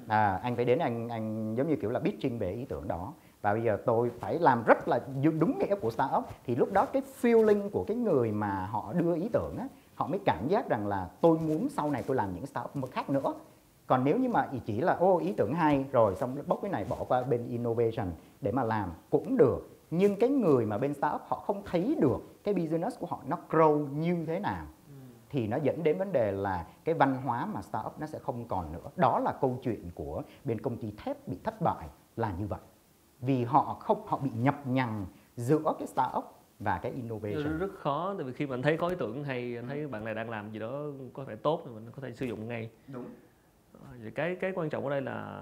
[0.07, 3.13] À, anh phải đến anh anh giống như kiểu là pitching về ý tưởng đó.
[3.41, 4.99] Và bây giờ tôi phải làm rất là
[5.39, 6.23] đúng nghĩa của startup.
[6.45, 10.07] Thì lúc đó cái feeling của cái người mà họ đưa ý tưởng á, họ
[10.07, 13.33] mới cảm giác rằng là tôi muốn sau này tôi làm những startup khác nữa.
[13.87, 16.85] Còn nếu như mà chỉ là ô ý tưởng hay rồi xong bốc cái này
[16.89, 19.69] bỏ qua bên innovation để mà làm cũng được.
[19.91, 23.37] Nhưng cái người mà bên startup họ không thấy được cái business của họ nó
[23.49, 24.65] grow như thế nào
[25.29, 28.47] thì nó dẫn đến vấn đề là cái văn hóa mà startup nó sẽ không
[28.47, 28.89] còn nữa.
[28.95, 32.59] Đó là câu chuyện của bên công ty thép bị thất bại là như vậy.
[33.21, 35.05] Vì họ không họ bị nhập nhằng
[35.35, 36.23] giữa cái startup
[36.59, 37.57] và cái innovation.
[37.57, 40.03] Rất khó tại vì khi mà anh thấy có ý tưởng hay anh thấy bạn
[40.03, 40.81] này đang làm gì đó
[41.13, 42.69] có thể tốt thì mình có thể sử dụng ngay.
[42.87, 43.05] Đúng.
[44.03, 45.41] Thì cái cái quan trọng ở đây là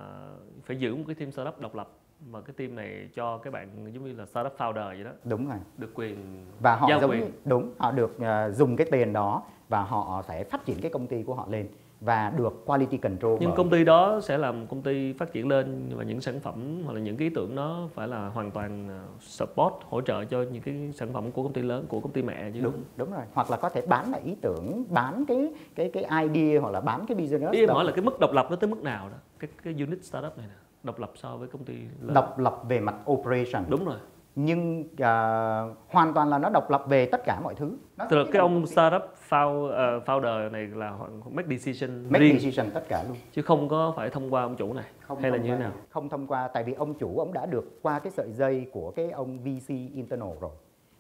[0.64, 1.90] phải giữ một cái team startup độc lập
[2.32, 5.48] mà cái team này cho các bạn giống như là startup founder vậy đó đúng
[5.48, 5.58] rồi.
[5.78, 7.32] được quyền và họ giao giống quyền.
[7.46, 11.08] đúng họ được uh, dùng cái tiền đó và họ sẽ phát triển cái công
[11.08, 11.68] ty của họ lên
[12.02, 15.48] và được quality control nhưng bởi- công ty đó sẽ làm công ty phát triển
[15.48, 18.52] lên và những sản phẩm hoặc là những cái ý tưởng đó phải là hoàn
[18.52, 22.00] toàn ờ, support hỗ trợ cho những cái sản phẩm của công ty lớn của
[22.00, 22.62] công ty mẹ chứ.
[22.62, 23.24] Đúng đúng rồi.
[23.34, 26.82] Hoặc là có thể bán lại ý tưởng bán cái cái cái idea hoặc là
[26.82, 27.74] bán cái business ý em đó.
[27.74, 29.18] hỏi là cái mức độc lập nó tới mức nào đó?
[29.40, 30.54] Cái cái unit startup này nè
[30.84, 32.14] độc lập so với công ty lớn.
[32.14, 33.64] Độc lập về mặt operation.
[33.70, 33.98] Đúng rồi.
[34.36, 37.78] Nhưng à, hoàn toàn là nó độc lập về tất cả mọi thứ.
[37.98, 42.20] Nó tức là cái ông startup found, ờ, founder này là họ make decision make
[42.20, 42.40] riêng.
[42.40, 43.18] decision tất cả luôn.
[43.32, 45.72] Chứ không có phải thông qua ông chủ này không hay là như thế nào?
[45.90, 48.92] không thông qua tại vì ông chủ ông đã được qua cái sợi dây của
[48.92, 50.52] cái ông VC internal rồi.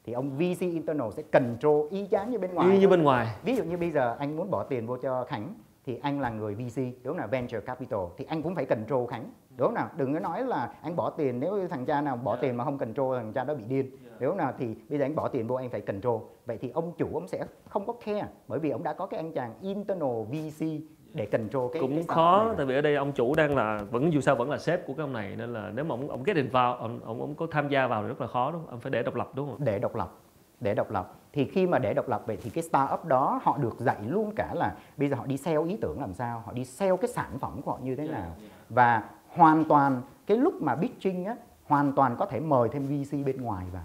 [0.05, 2.91] Thì ông VC internal sẽ control y chang như bên ngoài y như thôi.
[2.91, 3.27] bên ngoài.
[3.43, 5.53] Ví dụ như bây giờ anh muốn bỏ tiền vô cho Khánh
[5.85, 9.31] thì anh là người VC đúng là venture capital thì anh cũng phải control Khánh
[9.57, 9.89] đúng không nào?
[9.97, 12.77] Đừng có nói là anh bỏ tiền nếu thằng cha nào bỏ tiền mà không
[12.77, 13.91] control thằng cha đó bị điên.
[14.19, 14.53] Đúng không nào?
[14.57, 16.21] Thì bây giờ anh bỏ tiền vô anh phải control.
[16.45, 19.19] Vậy thì ông chủ ông sẽ không có care bởi vì ông đã có cái
[19.19, 20.65] anh chàng internal VC
[21.13, 23.81] để control cái cũng cái khó này tại vì ở đây ông chủ đang là
[23.91, 26.09] vẫn dù sao vẫn là sếp của cái ông này nên là nếu mà ông
[26.09, 28.61] ông get involved ông ông, ông có tham gia vào thì rất là khó đúng
[28.61, 28.69] không?
[28.69, 29.65] Ông phải để độc lập đúng không?
[29.65, 30.11] Để độc lập
[30.59, 31.13] để độc lập.
[31.33, 34.31] Thì khi mà để độc lập vậy thì cái startup đó họ được dạy luôn
[34.35, 37.07] cả là bây giờ họ đi sell ý tưởng làm sao họ đi sell cái
[37.07, 38.31] sản phẩm của họ như thế nào.
[38.69, 39.03] Và
[39.35, 41.35] hoàn toàn cái lúc mà pitching á
[41.67, 43.83] hoàn toàn có thể mời thêm VC bên ngoài vào.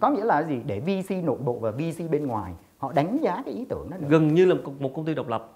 [0.00, 0.60] Có nghĩa là gì?
[0.66, 3.96] Để VC nội bộ và VC bên ngoài họ đánh giá cái ý tưởng đó
[4.00, 4.06] nữa.
[4.10, 5.48] gần như là một, một công ty độc lập.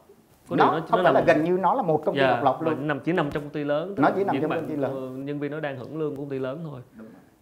[0.49, 2.31] Có nó, điều không phải là một- gần như nó là một công ty Dạ,
[2.41, 2.87] độc lập luôn.
[2.87, 5.25] nằm chỉ nằm trong công ty lớn Nó chỉ nằm trong công ty lớn.
[5.27, 6.81] nhân viên nó đang hưởng lương của công ty lớn thôi.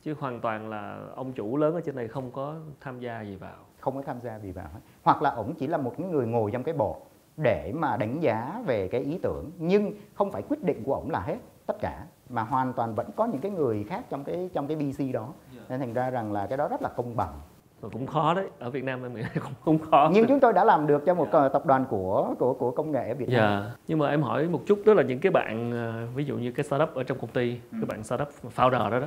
[0.02, 3.36] Chứ hoàn toàn là ông chủ lớn ở trên này không có tham gia gì
[3.36, 3.56] vào.
[3.80, 4.66] Không có tham gia vì vào
[5.02, 6.96] hoặc là ổng chỉ là một người ngồi trong cái bộ
[7.36, 11.10] để mà đánh giá về cái ý tưởng nhưng không phải quyết định của ổng
[11.10, 14.50] là hết tất cả mà hoàn toàn vẫn có những cái người khác trong cái
[14.52, 15.28] trong cái BC đó.
[15.68, 17.32] Nên thành ra rằng là cái đó rất là công bằng.
[17.80, 20.10] Và cũng khó đấy ở Việt Nam em nghĩ cũng không khó.
[20.12, 22.92] Nhưng chúng tôi đã làm được cho một ờ, tập đoàn của của của công
[22.92, 23.62] nghệ ở Việt Nam.
[23.64, 26.36] Dạ, nhưng mà em hỏi một chút đó là những cái bạn ờ, ví dụ
[26.38, 27.58] như cái startup ở trong công ty, Ừ.
[27.80, 29.06] cái bạn startup founder đó đó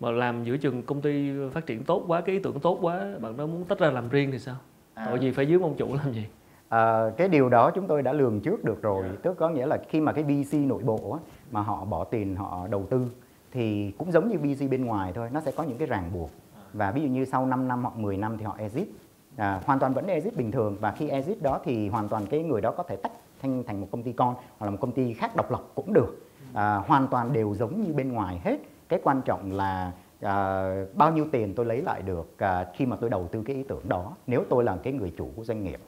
[0.00, 3.06] mà làm giữa chừng công ty phát triển tốt quá, cái ý tưởng tốt quá,
[3.20, 4.56] bạn đó muốn tách ra làm riêng thì sao?
[4.94, 5.06] À.
[5.06, 6.26] Tội gì phải dưới ông chủ làm gì?
[6.68, 9.04] Ờ, cái điều đó chúng tôi đã lường trước được rồi.
[9.22, 11.18] Tức có nghĩa là khi mà cái VC nội bộ á,
[11.50, 13.06] mà họ bỏ tiền họ đầu tư
[13.52, 16.30] thì cũng giống như VC bên ngoài thôi nó sẽ có những cái ràng buộc.
[16.72, 18.88] Và ví dụ như sau 5 năm hoặc 10 năm thì họ exit.
[19.36, 22.42] À, hoàn toàn vẫn exit bình thường và khi exit đó thì hoàn toàn cái
[22.42, 24.92] người đó có thể tách thành thành một công ty con hoặc là một công
[24.92, 26.26] ty khác độc lập cũng được.
[26.54, 28.56] À, hoàn toàn đều giống như bên ngoài hết.
[28.88, 32.96] Cái quan trọng là à, bao nhiêu tiền tôi lấy lại được à, khi mà
[33.00, 35.64] tôi đầu tư cái ý tưởng đó nếu tôi là cái người chủ của doanh
[35.64, 35.80] nghiệp.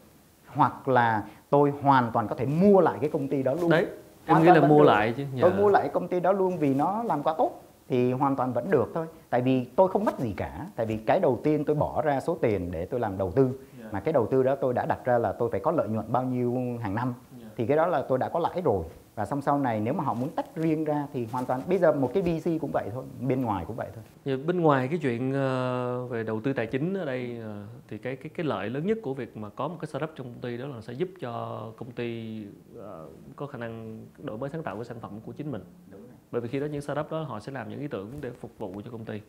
[0.47, 3.71] Hoặc là tôi hoàn toàn có thể mua lại cái công ty đó luôn.
[3.71, 3.87] Đấy,
[4.27, 4.85] em nghĩ là mua được.
[4.89, 5.25] lại chứ.
[5.41, 5.57] tôi Dạ.
[5.59, 8.71] mua lại công ty đó luôn vì nó làm quá tốt thì hoàn toàn vẫn
[8.71, 11.77] được thôi tại vì tôi không mất gì cả tại vì cái đầu tiên tôi
[11.77, 13.51] bỏ ra số tiền để tôi làm đầu tư
[13.93, 16.13] mà cái đầu tư đó tôi đã đặt ra là tôi phải có lợi nhuận
[16.13, 17.15] bao nhiêu hàng năm
[17.57, 20.05] thì cái đó là tôi đã có lãi rồi và xong sau này nếu mà
[20.05, 22.89] họ muốn tách riêng ra thì hoàn toàn bây giờ một cái VC cũng vậy
[22.95, 26.67] thôi bên ngoài cũng vậy thôi bên ngoài cái chuyện ờ, về đầu tư tài
[26.67, 29.69] chính ở đây ờ, thì cái cái cái lợi lớn nhất của việc mà có
[29.69, 32.43] một cái startup trong công ty đó là sẽ giúp cho công ty
[32.77, 35.63] ờ, có khả năng đổi mới sáng tạo cái sản phẩm của chính mình.
[36.31, 38.59] Bởi vì khi đó những startup đó họ sẽ làm những ý tưởng để phục
[38.59, 39.21] vụ cho công ty.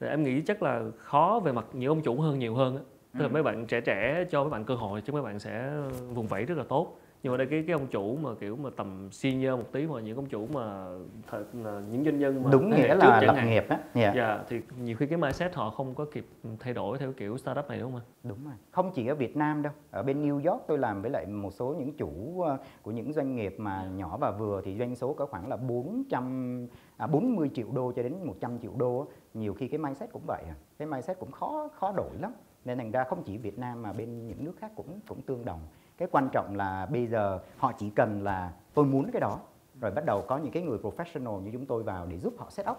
[0.00, 2.84] Thì em nghĩ chắc là khó về mặt những ông chủ hơn nhiều hơn.
[3.18, 5.72] Tức là mấy bạn trẻ trẻ cho mấy bạn cơ hội chứ mấy bạn sẽ
[6.14, 6.98] vùng vẫy rất là tốt.
[7.24, 10.00] Nhưng mà đây cái cái ông chủ mà kiểu mà tầm senior một tí mà
[10.00, 10.86] những ông chủ mà
[11.30, 13.50] thật là những doanh nhân mà đúng nghĩa là lập hạn.
[13.50, 14.12] nghiệp á Dạ.
[14.16, 16.26] Dạ, thì nhiều khi cái mindset họ không có kịp
[16.60, 18.30] thay đổi theo kiểu startup này đúng không anh?
[18.30, 18.54] Đúng rồi.
[18.70, 19.72] Không chỉ ở Việt Nam đâu.
[19.90, 23.12] Ở bên New York tôi làm với lại một số những chủ ờ, của những
[23.12, 27.50] doanh nghiệp mà nhỏ và vừa thì doanh số có khoảng là 400 à, 40
[27.54, 29.06] triệu đô cho đến 100 triệu đô.
[29.34, 30.42] Nhiều khi cái mindset cũng vậy.
[30.48, 30.54] à.
[30.78, 32.32] Cái mindset cũng khó khó đổi lắm.
[32.64, 35.44] Nên thành ra không chỉ Việt Nam mà bên những nước khác cũng cũng tương
[35.44, 35.60] đồng.
[35.98, 39.38] Cái quan trọng là bây giờ họ chỉ cần là tôi muốn cái đó,
[39.80, 42.46] rồi bắt đầu có những cái người professional như chúng tôi vào để giúp họ
[42.50, 42.76] set up,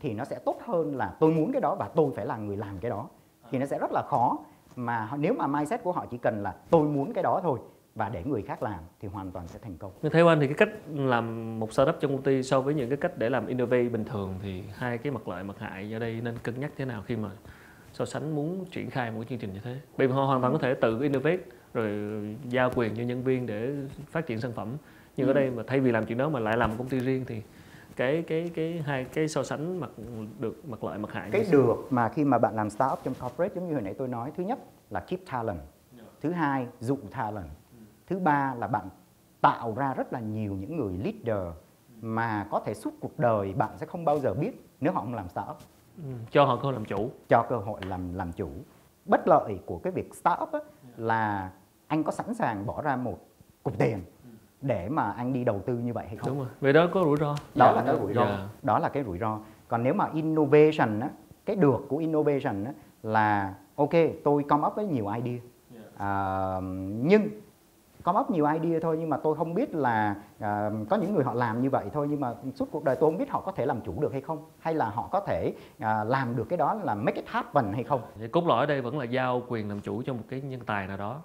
[0.00, 2.56] thì nó sẽ tốt hơn là tôi muốn cái đó và tôi phải là người
[2.56, 3.08] làm cái đó
[3.50, 4.38] thì nó sẽ rất là khó,
[4.76, 7.58] mà họ- nếu mà mindset của họ chỉ cần là tôi muốn cái đó thôi
[7.94, 10.54] và để người khác làm thì hoàn toàn sẽ thành công theo anh thì cái
[10.58, 13.88] cách làm một startup trong công ty so với những cái cách để làm innovate
[13.88, 16.84] bình thường thì hai cái mặt lợi mặt hại ở đây nên cân nhắc thế
[16.84, 17.30] nào khi mà
[17.92, 19.76] so sánh muốn triển khai một cái chương trình như thế?
[19.98, 21.38] Bởi vì họ hoàn toàn có thể tự innovate
[21.74, 21.90] rồi
[22.48, 23.74] giao quyền cho nhân viên để
[24.10, 24.68] phát triển sản phẩm.
[25.16, 26.98] Nhưng ở đây mà thay vì làm chuyện đó mà lại làm một công ty
[26.98, 27.42] riêng thì
[27.96, 29.90] cái cái cái hai cái so sánh mặt
[30.38, 33.54] được mặt lợi mặt hại cái được mà khi mà bạn làm startup trong corporate
[33.54, 34.58] giống như hồi nãy tôi nói thứ nhất
[34.90, 35.60] là keep talent.
[36.20, 37.48] Thứ hai dụ talent.
[38.06, 38.88] Thứ ba là bạn
[39.40, 41.54] tạo ra rất là nhiều những người leader
[42.00, 45.14] mà có thể suốt cuộc đời bạn sẽ không bao giờ biết nếu họ không
[45.14, 45.56] làm startup.
[45.96, 46.10] Ừ.
[46.30, 47.10] cho họ cơ hội làm chủ.
[47.28, 48.48] Cho cơ hội làm làm chủ.
[49.04, 50.60] Bất lợi của cái việc startup á,
[50.96, 51.50] là
[51.86, 53.18] anh có sẵn sàng bỏ ra một
[53.62, 54.02] cục tiền
[54.60, 56.28] để mà anh đi đầu tư như vậy hay không?
[56.28, 56.48] Đúng rồi.
[56.60, 57.36] Vì đó có rủi ro.
[57.54, 58.20] Đó dạ, là cái rủi ro.
[58.20, 58.48] Dạ.
[58.62, 59.38] đó là cái rủi ro.
[59.68, 61.08] Còn nếu mà innovation á,
[61.46, 63.90] cái được của innovation á, là ok
[64.24, 65.38] tôi come up với nhiều idea.
[65.96, 66.60] À,
[67.02, 67.28] nhưng
[68.06, 71.24] come up nhiều idea thôi nhưng mà tôi không biết là à, có những người
[71.24, 73.52] họ làm như vậy thôi nhưng mà suốt cuộc đời tôi không biết họ có
[73.52, 76.56] thể làm chủ được hay không hay là họ có thể à, làm được cái
[76.56, 78.00] đó là make it happen hay không.
[78.32, 80.86] Cốt lõi ở đây vẫn là giao quyền làm chủ cho một cái nhân tài
[80.86, 81.22] nào đó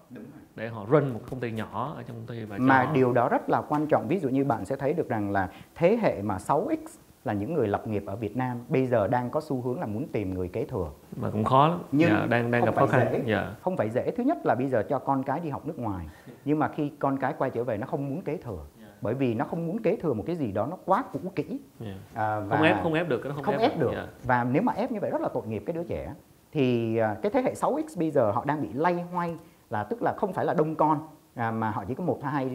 [0.55, 2.93] để họ run một công ty nhỏ ở trong công ty và mà họ...
[2.93, 4.07] điều đó rất là quan trọng.
[4.07, 6.77] Ví dụ như bạn sẽ thấy được rằng là thế hệ mà 6x
[7.23, 9.85] là những người lập nghiệp ở Việt Nam bây giờ đang có xu hướng là
[9.85, 10.91] muốn tìm người kế thừa.
[11.15, 11.79] Mà cũng khó lắm.
[11.91, 13.07] Nhưng dạ, đang đang gặp khó khăn.
[13.11, 13.21] dễ.
[13.25, 13.55] dạ.
[13.61, 14.11] không phải dễ.
[14.11, 16.05] Thứ nhất là bây giờ cho con cái đi học nước ngoài.
[16.45, 18.65] Nhưng mà khi con cái quay trở về nó không muốn kế thừa.
[19.01, 21.59] Bởi vì nó không muốn kế thừa một cái gì đó nó quá cũ kỹ.
[21.79, 21.93] Dạ.
[22.13, 23.91] à, và không ép không ép được đó không, không ép được.
[23.93, 24.07] Dạ.
[24.23, 26.13] và nếu mà ép như vậy rất là tội nghiệp cái đứa trẻ.
[26.51, 29.35] Thì à, cái thế hệ 6x bây giờ họ đang bị lay hoay
[29.69, 32.45] là tức là không phải là đông con à, mà họ chỉ có một hai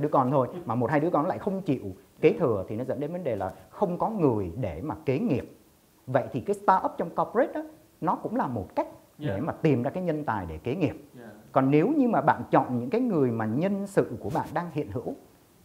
[0.00, 0.48] đứa con thôi.
[0.64, 3.24] Mà một hai đứa con lại không chịu kế thừa thì nó dẫn đến vấn
[3.24, 5.56] đề là không có người để mà kế nghiệp.
[6.06, 7.62] Vậy thì cái startup trong corporate đó,
[8.00, 9.42] nó cũng là một cách để Yeah.
[9.42, 11.04] mà tìm ra cái nhân tài để kế nghiệp.
[11.18, 11.28] Dạ.
[11.52, 14.70] còn nếu như mà bạn chọn những cái người mà nhân sự của bạn đang
[14.72, 15.14] hiện hữu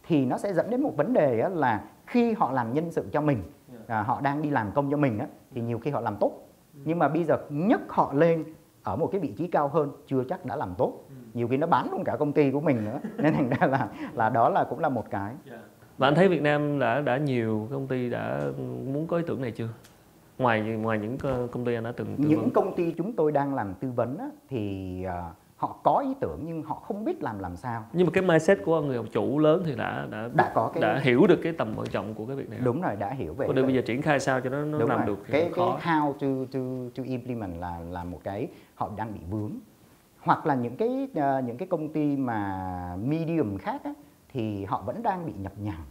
[0.06, 3.20] thì nó sẽ dẫn đến một vấn đề là khi họ làm nhân sự cho
[3.20, 3.42] mình
[3.86, 5.18] à, họ đang đi làm công cho mình
[5.54, 6.32] thì nhiều khi họ làm tốt.
[6.84, 8.44] Nhưng mà bây giờ nhấc họ lên
[8.82, 10.92] ở một cái vị trí cao hơn chưa chắc đã làm tốt.
[11.34, 12.98] Nhiều khi nó bán luôn cả công ty của mình nữa.
[13.16, 15.34] Nên thành ra là là đó là cũng là một cái
[16.02, 18.40] Và anh thấy Việt Nam đã đã nhiều công ty đã
[18.92, 19.68] muốn có ý tưởng này chưa?
[20.38, 21.16] Ngoài ngoài những
[21.52, 22.50] công ty anh đã từng tư những vấn.
[22.50, 26.40] công ty chúng tôi đang làm tư vấn á, thì à, họ có ý tưởng
[26.44, 29.62] nhưng họ không biết làm làm sao Nhưng mà cái mindset của người chủ lớn
[29.66, 32.36] thì đã đã đã có cái đã hiểu được cái tầm quan trọng của cái
[32.36, 32.58] việc này.
[32.64, 34.88] đúng rồi đã hiểu về Còn bây giờ triển khai sao cho nó nó đúng
[34.88, 35.06] làm rồi.
[35.06, 36.60] được cái cái how to to
[36.96, 39.52] to implement là là một cái họ đang bị vướng
[40.20, 43.92] hoặc là những cái ờ, những cái công ty mà medium khác á,
[44.28, 45.82] thì họ vẫn đang bị nhập nhằng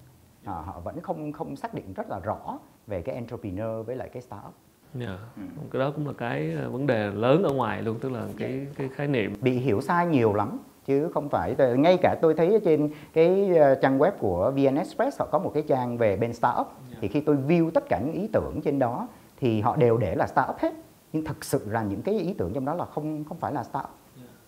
[0.45, 4.09] Ờ, họ vẫn không không xác định rất là rõ về cái entrepreneur với lại
[4.13, 4.53] cái startup.
[4.93, 5.17] Dạ.
[5.37, 5.41] Ừ.
[5.71, 8.67] Cái đó cũng là cái ờ, vấn đề lớn ở ngoài luôn tức là cái
[8.75, 9.33] cái khái niệm.
[9.41, 13.75] Bị hiểu sai nhiều lắm chứ không phải ngay cả tôi thấy trên cái ờ,
[13.75, 16.67] trang web của VN Express họ có một cái trang về bên startup.
[17.01, 20.15] Thì khi tôi view tất cả những ý tưởng trên đó thì họ đều để
[20.15, 20.73] là startup hết.
[21.13, 23.63] Nhưng thực sự là những cái ý tưởng trong đó là không không phải là
[23.63, 23.89] startup.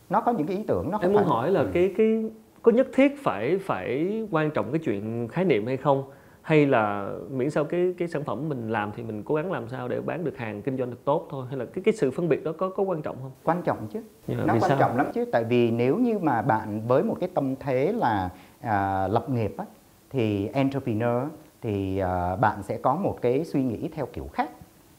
[0.09, 1.69] Nó có những cái ý tưởng nó không Em muốn phải hỏi là Ừ.
[1.73, 2.31] cái cái
[2.63, 6.03] có nhất thiết phải phải quan trọng cái chuyện khái niệm hay không?
[6.41, 9.69] Hay là miễn sao cái cái sản phẩm mình làm thì mình cố gắng làm
[9.69, 12.11] sao để bán được hàng kinh doanh được tốt thôi hay là cái cái sự
[12.11, 13.31] phân biệt đó có có quan trọng không?
[13.43, 14.77] quan trọng chứ Dạ, nó quan sao?
[14.79, 18.29] trọng lắm chứ tại vì nếu như mà bạn với một cái tâm thế là
[18.61, 19.65] à, lập nghiệp á,
[20.09, 21.23] thì entrepreneur
[21.61, 24.49] thì à, bạn sẽ có một cái suy nghĩ theo kiểu khác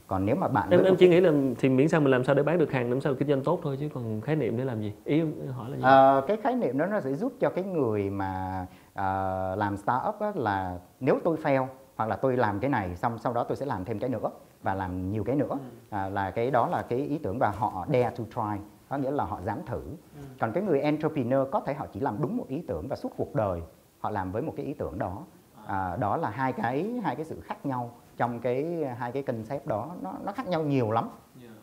[0.07, 2.35] còn nếu mà bạn Em em chỉ nghĩ là thì miễn sao mình làm sao
[2.35, 4.65] để bán được hàng làm sao kinh doanh tốt thôi chứ còn khái niệm để
[4.65, 4.93] làm gì?
[5.05, 5.83] Ý hỏi là gì?
[5.83, 9.07] Ờ, cái khái niệm đó nó sẽ giúp cho cái người mà à,
[9.57, 13.33] làm startup á, là nếu tôi fail hoặc là tôi làm cái này xong sau
[13.33, 14.31] đó tôi sẽ làm thêm cái nữa
[14.63, 15.59] và làm nhiều cái nữa.
[15.91, 19.11] À, là cái đó là cái ý tưởng và họ dare to try có nghĩa
[19.11, 19.83] là họ dám thử.
[20.41, 23.13] Còn cái người entrepreneur có thể họ chỉ làm đúng một ý tưởng và suốt
[23.17, 23.63] cuộc đời
[24.01, 25.23] họ làm với một cái ý tưởng đó.
[25.67, 29.67] À, đó là hai cái hai cái sự khác nhau trong cái hai cái concept
[29.67, 31.09] đó nó nó khác nhau nhiều lắm.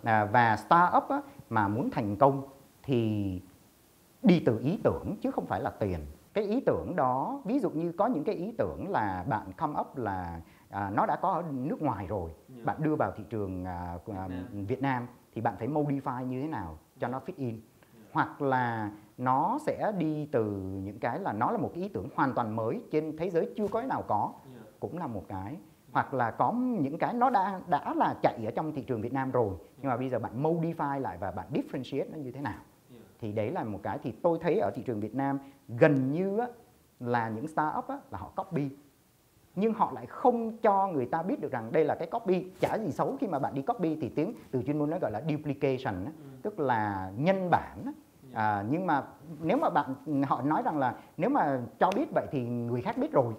[0.03, 2.43] À, và startup á, mà muốn thành công
[2.83, 3.41] thì
[4.23, 5.99] đi từ ý tưởng chứ không phải là tiền.
[6.33, 9.79] Cái ý tưởng đó ví dụ như có những cái ý tưởng là bạn come
[9.79, 12.31] up là à, nó đã có ở nước ngoài rồi
[12.63, 16.41] bạn đưa vào thị trường à, của, à, Việt Nam thì bạn phải modify như
[16.41, 17.61] thế nào cho nó fit in.
[18.11, 20.45] Hoặc là nó sẽ đi từ
[20.83, 23.53] những cái là nó là một cái ý tưởng hoàn toàn mới trên thế giới
[23.57, 24.33] chưa có cái nào có
[24.79, 25.57] cũng là một cái
[25.91, 29.13] hoặc là có những cái nó đã đã là chạy ở trong thị trường Việt
[29.13, 32.41] Nam rồi nhưng mà bây giờ bạn modify lại và bạn differentiate nó như thế
[32.41, 32.59] nào
[33.19, 36.37] thì đấy là một cái thì tôi thấy ở thị trường Việt Nam gần như
[36.37, 36.47] á,
[36.99, 38.69] là những startup á, là họ copy
[39.55, 42.77] nhưng họ lại không cho người ta biết được rằng đây là cái copy chả
[42.77, 45.21] gì xấu khi mà bạn đi copy thì tiếng từ chuyên môn nó gọi là
[45.29, 47.91] duplication á, tức là nhân bản á.
[48.33, 49.03] à, nhưng mà
[49.41, 49.95] nếu mà bạn
[50.27, 53.33] họ nói rằng là nếu mà cho biết vậy thì người khác biết rồi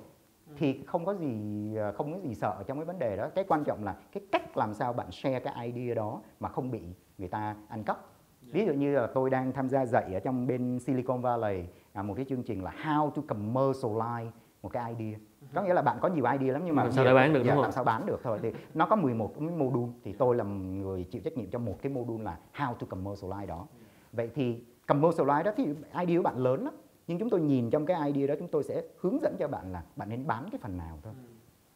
[0.63, 3.29] thì không có gì ờ, không có gì sợ trong cái vấn đề đó.
[3.35, 6.71] Cái quan trọng là cái cách làm sao bạn share cái idea đó mà không
[6.71, 6.81] bị
[7.19, 7.99] người ta ăn cắp.
[8.43, 12.03] Ví dụ như là tôi đang tham gia dạy ở trong bên Silicon Valley à,
[12.03, 14.27] một cái chương trình là how to commercialize
[14.63, 15.19] một cái idea.
[15.55, 17.41] Có nghĩa là bạn có nhiều idea lắm nhưng mà Làm sao để bán được,
[17.41, 17.63] dạ, đúng không?
[17.63, 18.39] làm sao bán được thôi.
[18.43, 21.79] Thì nó có 11 cái module thì tôi là người chịu trách nhiệm cho một
[21.83, 23.67] cái module là how to commercialize đó.
[24.13, 25.65] Vậy thì commercialize đó thì
[26.01, 26.75] idea của bạn lớn lắm
[27.13, 29.73] nhưng chúng tôi nhìn trong cái idea đó chúng tôi sẽ hướng dẫn cho bạn
[29.73, 31.13] là bạn nên bán cái phần nào thôi.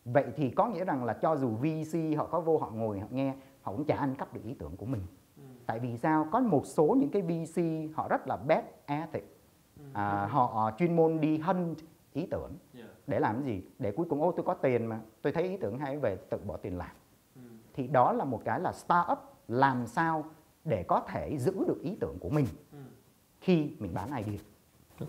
[0.04, 3.06] Vậy thì có nghĩa rằng là cho dù VC họ có vô họ ngồi họ
[3.10, 5.02] nghe họ cũng chả ăn cắp được ý tưởng của mình.
[5.66, 6.28] Tại vì sao?
[6.32, 7.60] Có một số những cái VC
[7.94, 9.36] họ rất là bad ethic.
[9.92, 11.78] À, họ chuyên môn đi hunt
[12.12, 12.52] ý tưởng.
[13.06, 13.62] Để làm cái gì?
[13.78, 16.38] Để cuối cùng ô tôi có tiền mà tôi thấy ý tưởng hay về tự
[16.38, 16.96] bỏ tiền làm.
[17.74, 19.18] Thì đó là một cái là startup
[19.48, 20.24] làm sao
[20.64, 22.46] để có thể giữ được ý tưởng của mình
[23.40, 24.38] khi mình bán idea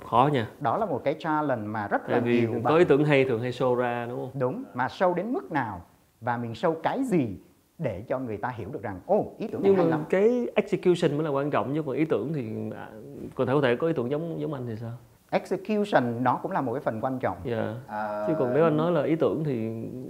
[0.05, 0.47] khó nha.
[0.59, 3.25] Đó là một cái challenge mà rất là vì nhiều có bạn ý tưởng hay
[3.25, 4.39] thường hay show ra đúng không?
[4.39, 5.81] Đúng mà sâu đến mức nào
[6.21, 7.37] và mình sâu cái gì
[7.77, 10.03] để cho người ta hiểu được rằng ô ý tưởng nhưng hay mà lắm.
[10.09, 12.89] cái execution mới là quan trọng chứ còn ý tưởng thì à,
[13.35, 14.91] có thể có thể có ý tưởng giống giống anh thì sao?
[15.31, 17.37] Execution nó cũng là một cái phần quan trọng.
[17.43, 17.73] Dạ.
[17.87, 19.55] À, chứ còn nếu anh nói là ý tưởng thì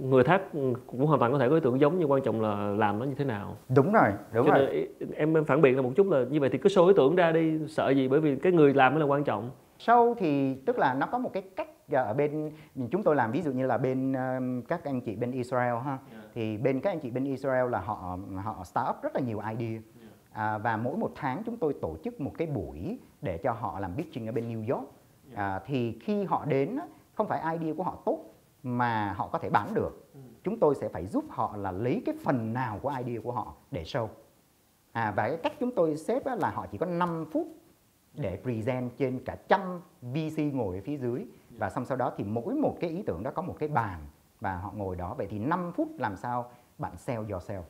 [0.02, 0.42] người khác
[0.86, 3.04] cũng hoàn toàn có thể có ý tưởng giống nhưng quan trọng là làm nó
[3.04, 3.56] như thế nào.
[3.76, 4.88] Đúng rồi đúng cho rồi.
[5.00, 7.16] nên em phản biện là một chút là như vậy thì cứ show ý tưởng
[7.16, 8.08] ra đi sợ gì?
[8.08, 11.18] Bởi vì cái người làm mới là quan trọng sâu thì tức là nó có
[11.18, 12.50] một cái cách ở bên
[12.90, 15.98] chúng tôi làm ví dụ như là bên um, các anh chị bên Israel ha.
[16.34, 19.40] Thì bên các anh chị bên Israel là họ họ start up rất là nhiều
[19.58, 19.80] idea.
[20.32, 23.80] À, và mỗi một tháng chúng tôi tổ chức một cái buổi để cho họ
[23.80, 24.90] làm pitching ở bên New York.
[25.34, 26.78] À, thì khi họ đến
[27.14, 28.24] không phải idea của họ tốt
[28.62, 30.10] mà họ có thể bán được.
[30.44, 33.54] Chúng tôi sẽ phải giúp họ là lấy cái phần nào của idea của họ
[33.70, 34.08] để show.
[34.92, 37.48] À, và cái cách chúng tôi xếp là họ chỉ có 5 phút
[38.18, 41.26] để present trên cả trăm VC ngồi ở phía dưới.
[41.58, 44.00] Và xong sau đó thì mỗi một cái ý tưởng đó có một cái bàn
[44.40, 45.14] và họ ngồi đó.
[45.18, 47.62] Vậy thì 5 phút làm sao bạn sell yourself?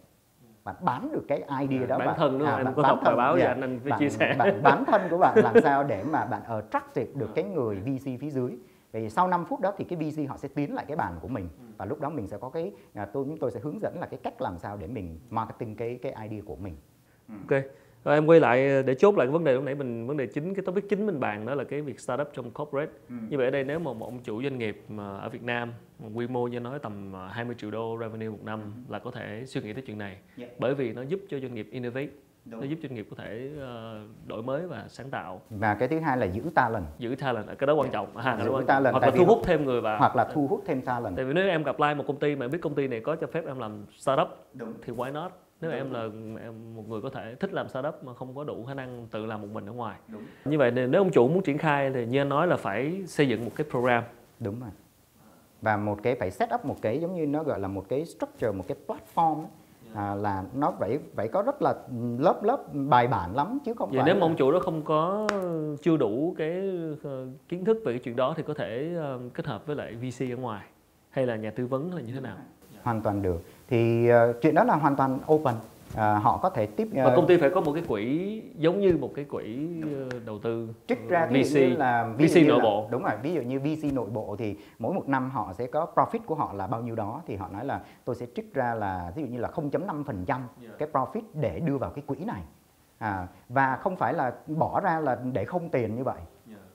[0.65, 2.57] Bạn bán được cái idea đó Bản bạn, thân đúng không?
[2.57, 3.49] Em bạn có bán đọc bài báo dạ.
[3.49, 4.35] anh, anh phải bạn, chia sẻ.
[4.39, 8.21] bạn bán thân của bạn làm sao để mà bạn attractive được cái người VC
[8.21, 8.59] phía dưới.
[8.93, 11.29] Vì sau 5 phút đó thì cái VC họ sẽ tiến lại cái bàn của
[11.29, 11.49] mình.
[11.77, 14.07] Và lúc đó mình sẽ có cái à, tôi chúng tôi sẽ hướng dẫn là
[14.07, 16.77] cái cách làm sao để mình marketing cái cái idea của mình.
[17.29, 17.63] Ok
[18.05, 20.27] rồi em quay lại để chốt lại cái vấn đề lúc nãy mình vấn đề
[20.27, 22.93] chính cái topic chính mình bàn đó là cái việc startup trong corporate.
[23.09, 25.73] Như vậy ở đây nếu mà một ông chủ doanh nghiệp mà ở Việt Nam
[25.99, 29.11] mà quy mô như nói tầm à, 20 triệu đô revenue một năm là có
[29.11, 30.17] thể suy nghĩ tới chuyện này.
[30.39, 30.51] Yeah.
[30.59, 32.09] bởi vì nó giúp cho doanh nghiệp innovate
[32.45, 32.61] Đúng.
[32.61, 35.41] nó giúp doanh nghiệp có thể ờ, đổi mới và sáng tạo.
[35.51, 36.85] Và cái thứ hai là giữ talent.
[36.99, 38.17] Giữ talent cái đó quan trọng.
[38.17, 38.67] Ha, cái Giữ đó quan trọng.
[38.67, 39.99] talent, hoặc là thu hút thêm người vào.
[39.99, 41.17] hoặc là thu hút thêm talent.
[41.17, 43.17] Tại vì nếu em apply một công ty mà em biết công ty này có
[43.17, 44.75] cho phép em làm startup Đúng.
[44.83, 46.01] thì why not nếu em là
[46.43, 49.27] em một người có thể thích làm startup mà không có đủ khả năng tự
[49.27, 49.99] làm một mình ở ngoài.
[50.09, 50.23] Đúng.
[50.45, 53.29] như vậy nếu ông chủ muốn triển khai thì như anh nói là phải xây
[53.29, 54.05] dựng một cái program.
[54.41, 54.71] Đúng rồi.
[55.63, 58.05] Và một cái phải set up một cái giống như nó gọi là một cái
[58.05, 59.49] structure một cái platform ấy.
[59.95, 61.75] à, là nó phải phải có rất là
[62.19, 64.83] lớp lớp bài bản lắm chứ không vậy phải nếu mà ông chủ đó không
[64.83, 65.27] có
[65.83, 66.61] chưa đủ cái
[67.03, 69.95] ờ, kiến thức về cái chuyện đó thì có thể ờ, kết hợp với lại
[69.95, 70.65] VC ở ngoài
[71.11, 72.37] hay là nhà tư vấn là như thế nào?
[72.83, 75.55] Hoàn toàn được thì ờ, chuyện đó là hoàn toàn open.
[75.95, 78.81] À, họ có thể tiếp và ờ, công ty phải có một cái quỹ giống
[78.81, 79.69] như một cái quỹ
[80.27, 81.55] đầu tư trích ra VC.
[81.55, 82.89] như là VC như nội là- bộ.
[82.91, 85.87] đúng rồi ví dụ như VC nội bộ thì mỗi một năm họ sẽ có
[85.95, 87.23] profit của họ là bao nhiêu đó.
[87.27, 90.41] Thì họ nói là tôi sẽ trích ra là ví dụ như là 0.5%
[90.79, 92.43] cái profit để đưa vào cái quỹ này.
[92.99, 96.21] À, và không phải là bỏ ra là để không tiền như vậy.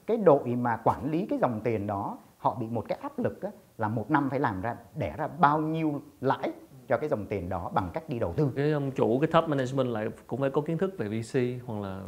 [0.06, 3.42] Cái đội mà quản lý cái dòng tiền đó họ bị một cái áp lực
[3.42, 6.52] á, là một năm phải làm ra đẻ ra bao nhiêu lãi
[6.88, 8.50] cho cái dòng tiền đó bằng cách đi đầu tư.
[8.56, 11.80] Cái ông chủ cái top management lại cũng phải có kiến thức về VC hoặc
[11.80, 12.00] là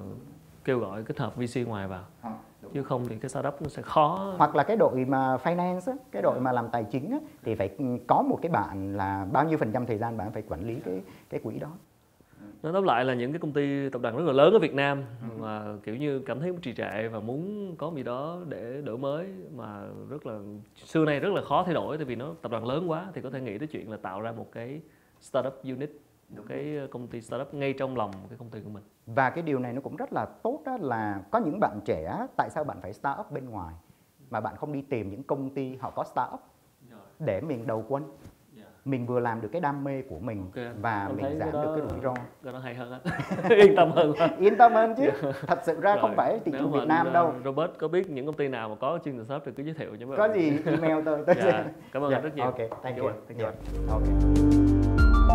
[0.65, 2.05] kêu gọi kết hợp VC ngoài vào.
[2.75, 4.35] Chứ không thì cái startup nó sẽ khó.
[4.39, 8.23] Hoặc là cái đội mà finance cái đội mà làm tài chính thì phải có
[8.23, 11.03] một cái bạn là bao nhiêu phần trăm thời gian bạn phải quản lý cái
[11.31, 11.69] cái quỹ đó
[12.67, 14.75] nó tóm lại là những cái công ty tập đoàn rất là lớn ở Việt
[14.75, 15.05] Nam
[15.39, 19.29] mà kiểu như cảm thấy trì trệ và muốn có gì đó để đổi mới
[19.57, 20.39] mà rất là
[20.75, 23.21] xưa nay rất là khó thay đổi tại vì nó tập đoàn lớn quá thì
[23.21, 24.81] có thể nghĩ tới chuyện là tạo ra một cái
[25.21, 25.91] startup unit
[26.37, 28.83] một cái công ty startup ngay trong lòng cái công ty của mình.
[29.07, 32.27] Và cái điều này nó cũng rất là tốt đó là có những bạn trẻ
[32.37, 33.75] tại sao bạn phải start up bên ngoài
[34.31, 36.41] mà bạn không đi tìm những công ty họ có start up
[37.19, 38.03] để mình đầu quân
[38.87, 40.65] mình vừa làm được cái đam mê của mình Ok.
[40.81, 42.15] và thấy mình giảm cái được đó- cái rủi ro.
[42.45, 42.99] cái đó hay hơn á.
[43.49, 45.11] Yên tâm hơn yên tâm hơn chứ.
[45.47, 47.29] Thật sự ra không Rồi, phải thị trường Việt Nam đâu.
[47.29, 49.63] uh, Robert có biết những công ty nào mà có chương trình startup thì cứ
[49.63, 50.37] giới thiệu cho mấy có bạn.
[50.41, 52.45] gì email tôi tôi Dạ, sẽ cảm ơn Dạ, anh rất nhiều.
[52.45, 53.11] ok thank Thank you you.
[53.13, 55.26] anh, thank you Yeah, ok